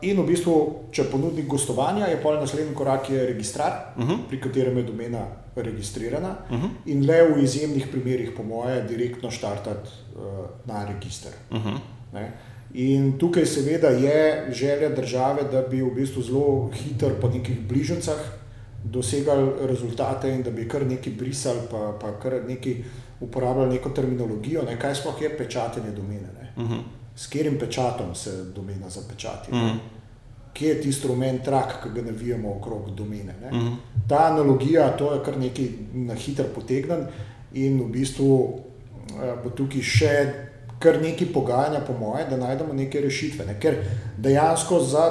in 0.00 0.20
v 0.20 0.26
bistvu, 0.26 0.74
če 0.90 1.04
ponudnik 1.04 1.46
gostovanja, 1.46 2.06
je 2.06 2.22
pol 2.22 2.40
naslednji 2.40 2.74
korak 2.74 3.10
je 3.10 3.26
registrar, 3.26 3.72
uh 3.96 4.04
mhm. 4.04 4.12
-huh. 4.12 4.18
pri 4.28 4.40
katerem 4.40 4.76
je 4.76 4.82
domena 4.82 5.26
registrirana, 5.56 6.36
uh 6.50 6.56
mhm. 6.56 6.66
-huh. 6.66 6.70
in 6.86 7.06
le 7.06 7.22
v 7.22 7.42
izjemnih 7.44 7.86
primerih, 7.92 8.32
po 8.36 8.42
moje, 8.42 8.82
direktno 8.82 9.30
štartati 9.30 9.90
uh, 10.16 10.22
na 10.64 10.84
register. 10.84 11.32
Uh 11.50 11.56
-huh. 11.56 11.78
Ne? 12.12 12.32
In 12.74 13.18
tukaj 13.18 13.46
seveda 13.46 13.88
je 13.88 14.46
želja 14.52 14.88
države, 14.88 15.42
da 15.52 15.62
bi 15.62 15.82
v 15.82 15.90
bistvu 15.94 16.22
zelo 16.22 16.70
hitro 16.74 17.10
po 17.20 17.28
nekih 17.28 17.60
bližnjicah 17.68 18.20
dosegali 18.84 19.50
rezultate 19.60 20.30
in 20.34 20.42
da 20.42 20.50
bi 20.50 20.68
kar 20.68 20.86
nekaj 20.86 21.12
brisali, 21.12 21.60
pa, 21.70 21.98
pa 22.00 22.18
kar 22.20 22.40
nekaj 22.48 22.76
uporabljali 23.20 23.74
neko 23.74 23.90
terminologijo, 23.90 24.62
ne? 24.62 24.78
kaj 24.78 24.94
sploh 24.94 25.22
je 25.22 25.36
pečatenje 25.38 25.90
domene. 25.90 26.52
Uh 26.56 26.62
-huh. 26.62 26.80
S 27.16 27.26
katerim 27.26 27.58
pečatom 27.58 28.14
se 28.14 28.44
domena 28.54 28.88
zapečati? 28.88 29.50
Uh 29.50 29.56
-huh. 29.56 29.76
Kje 30.52 30.68
je 30.68 30.80
tisti 30.80 31.08
rumen 31.08 31.38
trak, 31.44 31.82
ki 31.82 31.88
ga 31.94 32.02
navijamo 32.02 32.56
okrog 32.56 32.90
domene? 32.90 33.34
Uh 33.50 33.58
-huh. 33.58 33.76
Ta 34.08 34.26
analogija, 34.32 34.96
to 34.96 35.14
je 35.14 35.20
kar 35.24 35.38
nekaj 35.38 35.68
na 35.94 36.14
hitro 36.14 36.44
potegnen 36.54 37.06
in 37.52 37.82
v 37.82 37.88
bistvu 37.88 38.60
eh, 39.22 39.34
bo 39.44 39.50
tukaj 39.50 39.82
še 39.82 40.32
kar 40.82 40.98
nekaj 41.02 41.32
pogajanja, 41.34 41.80
po 41.86 41.94
moje, 41.98 42.26
da 42.30 42.36
najdemo 42.36 42.74
neke 42.74 43.00
rešitve. 43.00 43.46
Ne? 43.46 43.56
Ker 43.60 43.78
dejansko 44.18 44.80
za 44.84 45.06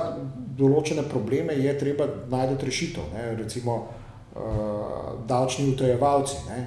določene 0.57 1.03
probleme 1.09 1.55
je 1.57 1.73
treba 1.79 2.07
najti 2.29 2.67
rešitev. 2.67 3.09
Ne? 3.15 3.25
Recimo 3.39 3.77
uh, 3.81 5.15
davčni 5.27 5.71
utajevalci. 5.73 6.37
Ne? 6.49 6.61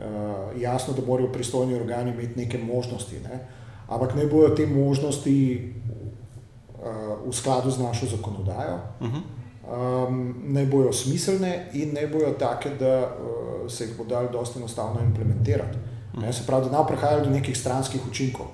Uh, 0.00 0.60
jasno, 0.60 0.94
da 0.96 1.04
morajo 1.06 1.32
pristojni 1.32 1.76
organi 1.76 2.14
imeti 2.14 2.40
neke 2.40 2.58
možnosti, 2.58 3.20
ne? 3.24 3.40
ampak 3.90 4.14
ne 4.14 4.26
bojo 4.30 4.54
te 4.54 4.66
možnosti 4.66 5.36
uh, 5.58 7.26
v 7.26 7.34
skladu 7.34 7.70
z 7.74 7.82
našo 7.82 8.06
zakonodajo, 8.06 8.78
uh 9.00 9.08
-huh. 9.08 9.22
um, 10.06 10.20
ne 10.54 10.66
bojo 10.66 10.92
smiselne 10.92 11.68
in 11.74 11.92
ne 11.94 12.06
bojo 12.06 12.32
take, 12.38 12.70
da 12.80 12.94
uh, 13.02 13.70
se 13.70 13.84
jih 13.84 13.96
bo 13.98 14.04
dal 14.04 14.30
dosta 14.32 14.58
enostavno 14.58 15.00
implementirati. 15.04 15.78
Ne, 16.14 16.32
se 16.32 16.42
pravi, 16.46 16.70
da 16.70 16.78
ne 16.78 16.86
prihajajo 16.86 17.24
do 17.24 17.30
nekih 17.30 17.58
stranskih 17.58 18.00
učinkov, 18.10 18.46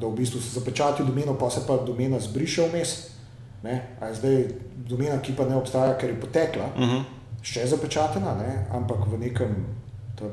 da 0.00 0.06
v 0.06 0.12
bistvu 0.12 0.40
se 0.40 0.60
zapečati 0.60 1.04
domeno, 1.04 1.34
pa 1.34 1.50
se 1.50 1.60
pa 1.66 1.76
domena 1.76 2.20
zbriše 2.20 2.68
vmes. 2.68 2.94
Zdaj 4.12 4.32
je 4.32 4.48
domena, 4.76 5.18
ki 5.18 5.32
pa 5.36 5.44
ne 5.44 5.56
obstaja, 5.56 5.98
ker 5.98 6.10
je 6.10 6.20
potekla, 6.20 6.64
uh 6.74 6.80
Mhm. 6.80 6.90
-huh. 6.90 7.02
še 7.42 7.66
zapečatena, 7.66 8.34
ne? 8.34 8.66
ampak 8.72 8.98
v 9.06 9.18
nekem 9.18 9.66
tam, 10.18 10.28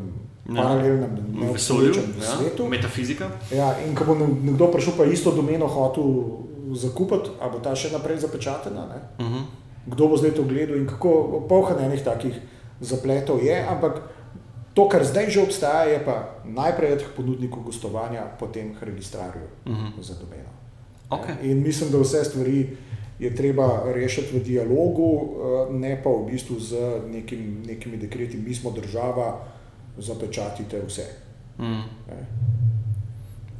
paralelnem, 0.55 1.17
neobstoječem 1.33 2.03
ja, 2.19 2.37
svetu. 2.37 2.67
metafizika. 2.67 3.29
Ja, 3.51 3.75
in 3.87 3.95
ko 3.95 4.03
bo 4.05 4.15
nekdo 4.15 4.67
prišel 4.67 4.93
pa 4.97 5.03
isto 5.05 5.31
domeno 5.31 5.67
hotel 5.67 6.03
zakupiti, 6.73 7.29
a 7.41 7.49
bo 7.49 7.59
ta 7.59 7.75
še 7.75 7.91
naprej 7.91 8.17
zapečatena. 8.17 8.85
Ne? 8.87 9.25
Uh 9.25 9.31
-huh. 9.31 9.41
Kdo 9.85 10.07
bo 10.07 10.17
zdaj 10.17 10.31
to 10.31 10.43
gledal 10.43 10.77
in 10.77 10.87
kako 10.87 11.45
polhanenih 11.49 12.03
takih 12.03 12.33
zapletov 12.81 13.43
je, 13.43 13.65
ampak 13.69 14.01
To, 14.73 14.89
kar 14.89 15.05
zdaj 15.05 15.29
že 15.29 15.41
obstaja, 15.41 15.83
je 15.85 15.99
pa 16.05 16.41
najprej 16.45 16.93
od 16.93 17.03
ponudnikov 17.15 17.63
gostovanja, 17.63 18.25
potem 18.39 18.73
registrarju 18.81 19.45
uh 19.65 19.71
-huh. 19.71 20.01
za 20.01 20.13
domeno. 20.13 20.49
Okay. 21.09 21.35
In 21.41 21.63
mislim, 21.63 21.91
da 21.91 21.97
vse 21.97 22.23
stvari 22.23 22.77
je 23.19 23.35
treba 23.35 23.83
rešiti 23.93 24.39
v 24.39 24.43
dialogu, 24.43 25.35
ne 25.71 26.01
pa 26.03 26.09
v 26.09 26.31
bistvu 26.31 26.59
z 26.59 26.75
nekim, 27.07 27.63
nekimi 27.67 27.97
dekreti, 27.97 28.37
mi 28.37 28.55
smo 28.55 28.71
država, 28.71 29.45
zapečatite 29.97 30.81
vse. 30.87 31.05
Mm. 31.59 31.83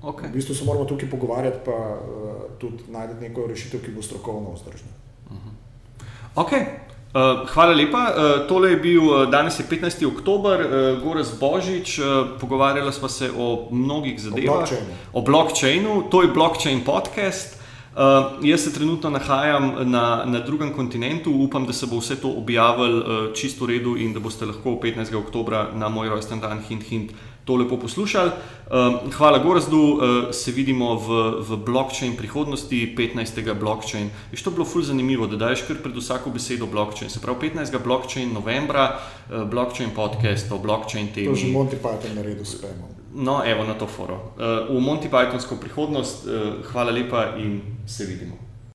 Okay. 0.02 0.30
V 0.30 0.34
bistvu 0.34 0.56
se 0.56 0.66
moramo 0.66 0.86
tukaj 0.86 1.10
pogovarjati, 1.10 1.58
pa 1.66 1.72
uh, 1.72 2.60
tudi 2.60 2.84
najti 2.90 3.14
neko 3.22 3.48
rešitev, 3.48 3.86
ki 3.86 3.92
bo 3.92 4.02
strokovno 4.02 4.52
vzdržna. 4.52 4.92
Uh 5.30 5.38
-huh. 5.38 6.04
okay. 6.36 6.66
Uh, 7.14 7.46
hvala 7.54 7.74
lepa. 7.78 8.10
Uh, 8.10 8.48
tole 8.48 8.70
je 8.70 8.78
bil 8.78 9.26
danes 9.30 9.60
je 9.60 9.66
15. 9.70 10.08
oktober, 10.08 10.62
uh, 10.66 11.04
Goraz 11.04 11.30
Božič. 11.40 12.00
Uh, 12.00 12.06
pogovarjali 12.40 12.94
smo 12.94 13.10
se 13.10 13.30
o 13.38 13.68
mnogih 13.72 14.22
zadevah. 14.22 14.70
O 15.14 15.22
blockchainu. 15.22 16.10
To 16.10 16.22
je 16.22 16.28
blockchain 16.28 16.82
podcast. 16.82 17.62
Uh, 17.94 18.00
jaz 18.42 18.64
se 18.64 18.74
trenutno 18.74 19.10
nahajam 19.10 19.76
na, 19.84 20.26
na 20.26 20.40
drugem 20.40 20.74
kontinentu, 20.74 21.32
upam, 21.32 21.66
da 21.66 21.74
se 21.74 21.86
bo 21.86 22.00
vse 22.02 22.16
to 22.16 22.32
objavilo 22.34 22.98
uh, 22.98 23.34
čisto 23.34 23.66
v 23.66 23.68
redu 23.68 23.94
in 23.98 24.14
da 24.14 24.20
boste 24.20 24.46
lahko 24.50 24.80
15. 24.82 25.14
oktober 25.14 25.68
na 25.78 25.90
moj 25.90 26.10
rojsten 26.10 26.42
dan, 26.42 26.64
hint, 26.70 26.84
hint, 26.90 27.12
to 27.46 27.56
lepo 27.56 27.78
poslušali. 27.78 28.32
Uh, 28.32 29.12
hvala, 29.14 29.38
Gorazdu, 29.38 29.78
uh, 29.78 30.00
se 30.32 30.52
vidimo 30.52 30.96
v, 30.96 31.08
v 31.40 31.58
blockchain 31.58 32.16
prihodnosti, 32.16 32.96
15. 32.98 33.54
blockchain. 33.54 34.10
Je 34.32 34.44
to 34.44 34.52
bilo 34.52 34.66
fully 34.66 34.86
zanimivo, 34.86 35.28
da 35.28 35.38
daš 35.38 35.62
kar 35.68 35.76
pred 35.84 35.96
vsako 35.96 36.30
besedo 36.30 36.66
blockchain. 36.66 37.10
Se 37.10 37.20
pravi, 37.20 37.50
15. 37.50 37.84
blockchain 37.84 38.34
novembra, 38.34 39.00
uh, 39.30 39.44
blockchain 39.44 39.90
podcast 39.96 40.52
o 40.52 40.58
blockchain 40.58 41.08
temi. 41.08 41.28
To 41.28 41.36
že 41.36 41.48
Monty 41.48 41.76
Python 41.76 42.16
naredil 42.16 42.46
s 42.46 42.56
premom. 42.56 42.90
No, 43.14 43.44
evo 43.46 43.64
na 43.64 43.74
to 43.74 43.88
foro. 43.88 44.34
Uh, 44.38 44.78
v 44.78 44.82
Monty 44.82 45.10
Pythonsko 45.10 45.56
prihodnost, 45.56 46.26
uh, 46.26 46.66
hvala 46.72 46.92
lepa 46.92 47.36
in 47.38 47.62
se 47.86 48.06
vidimo. 48.06 48.43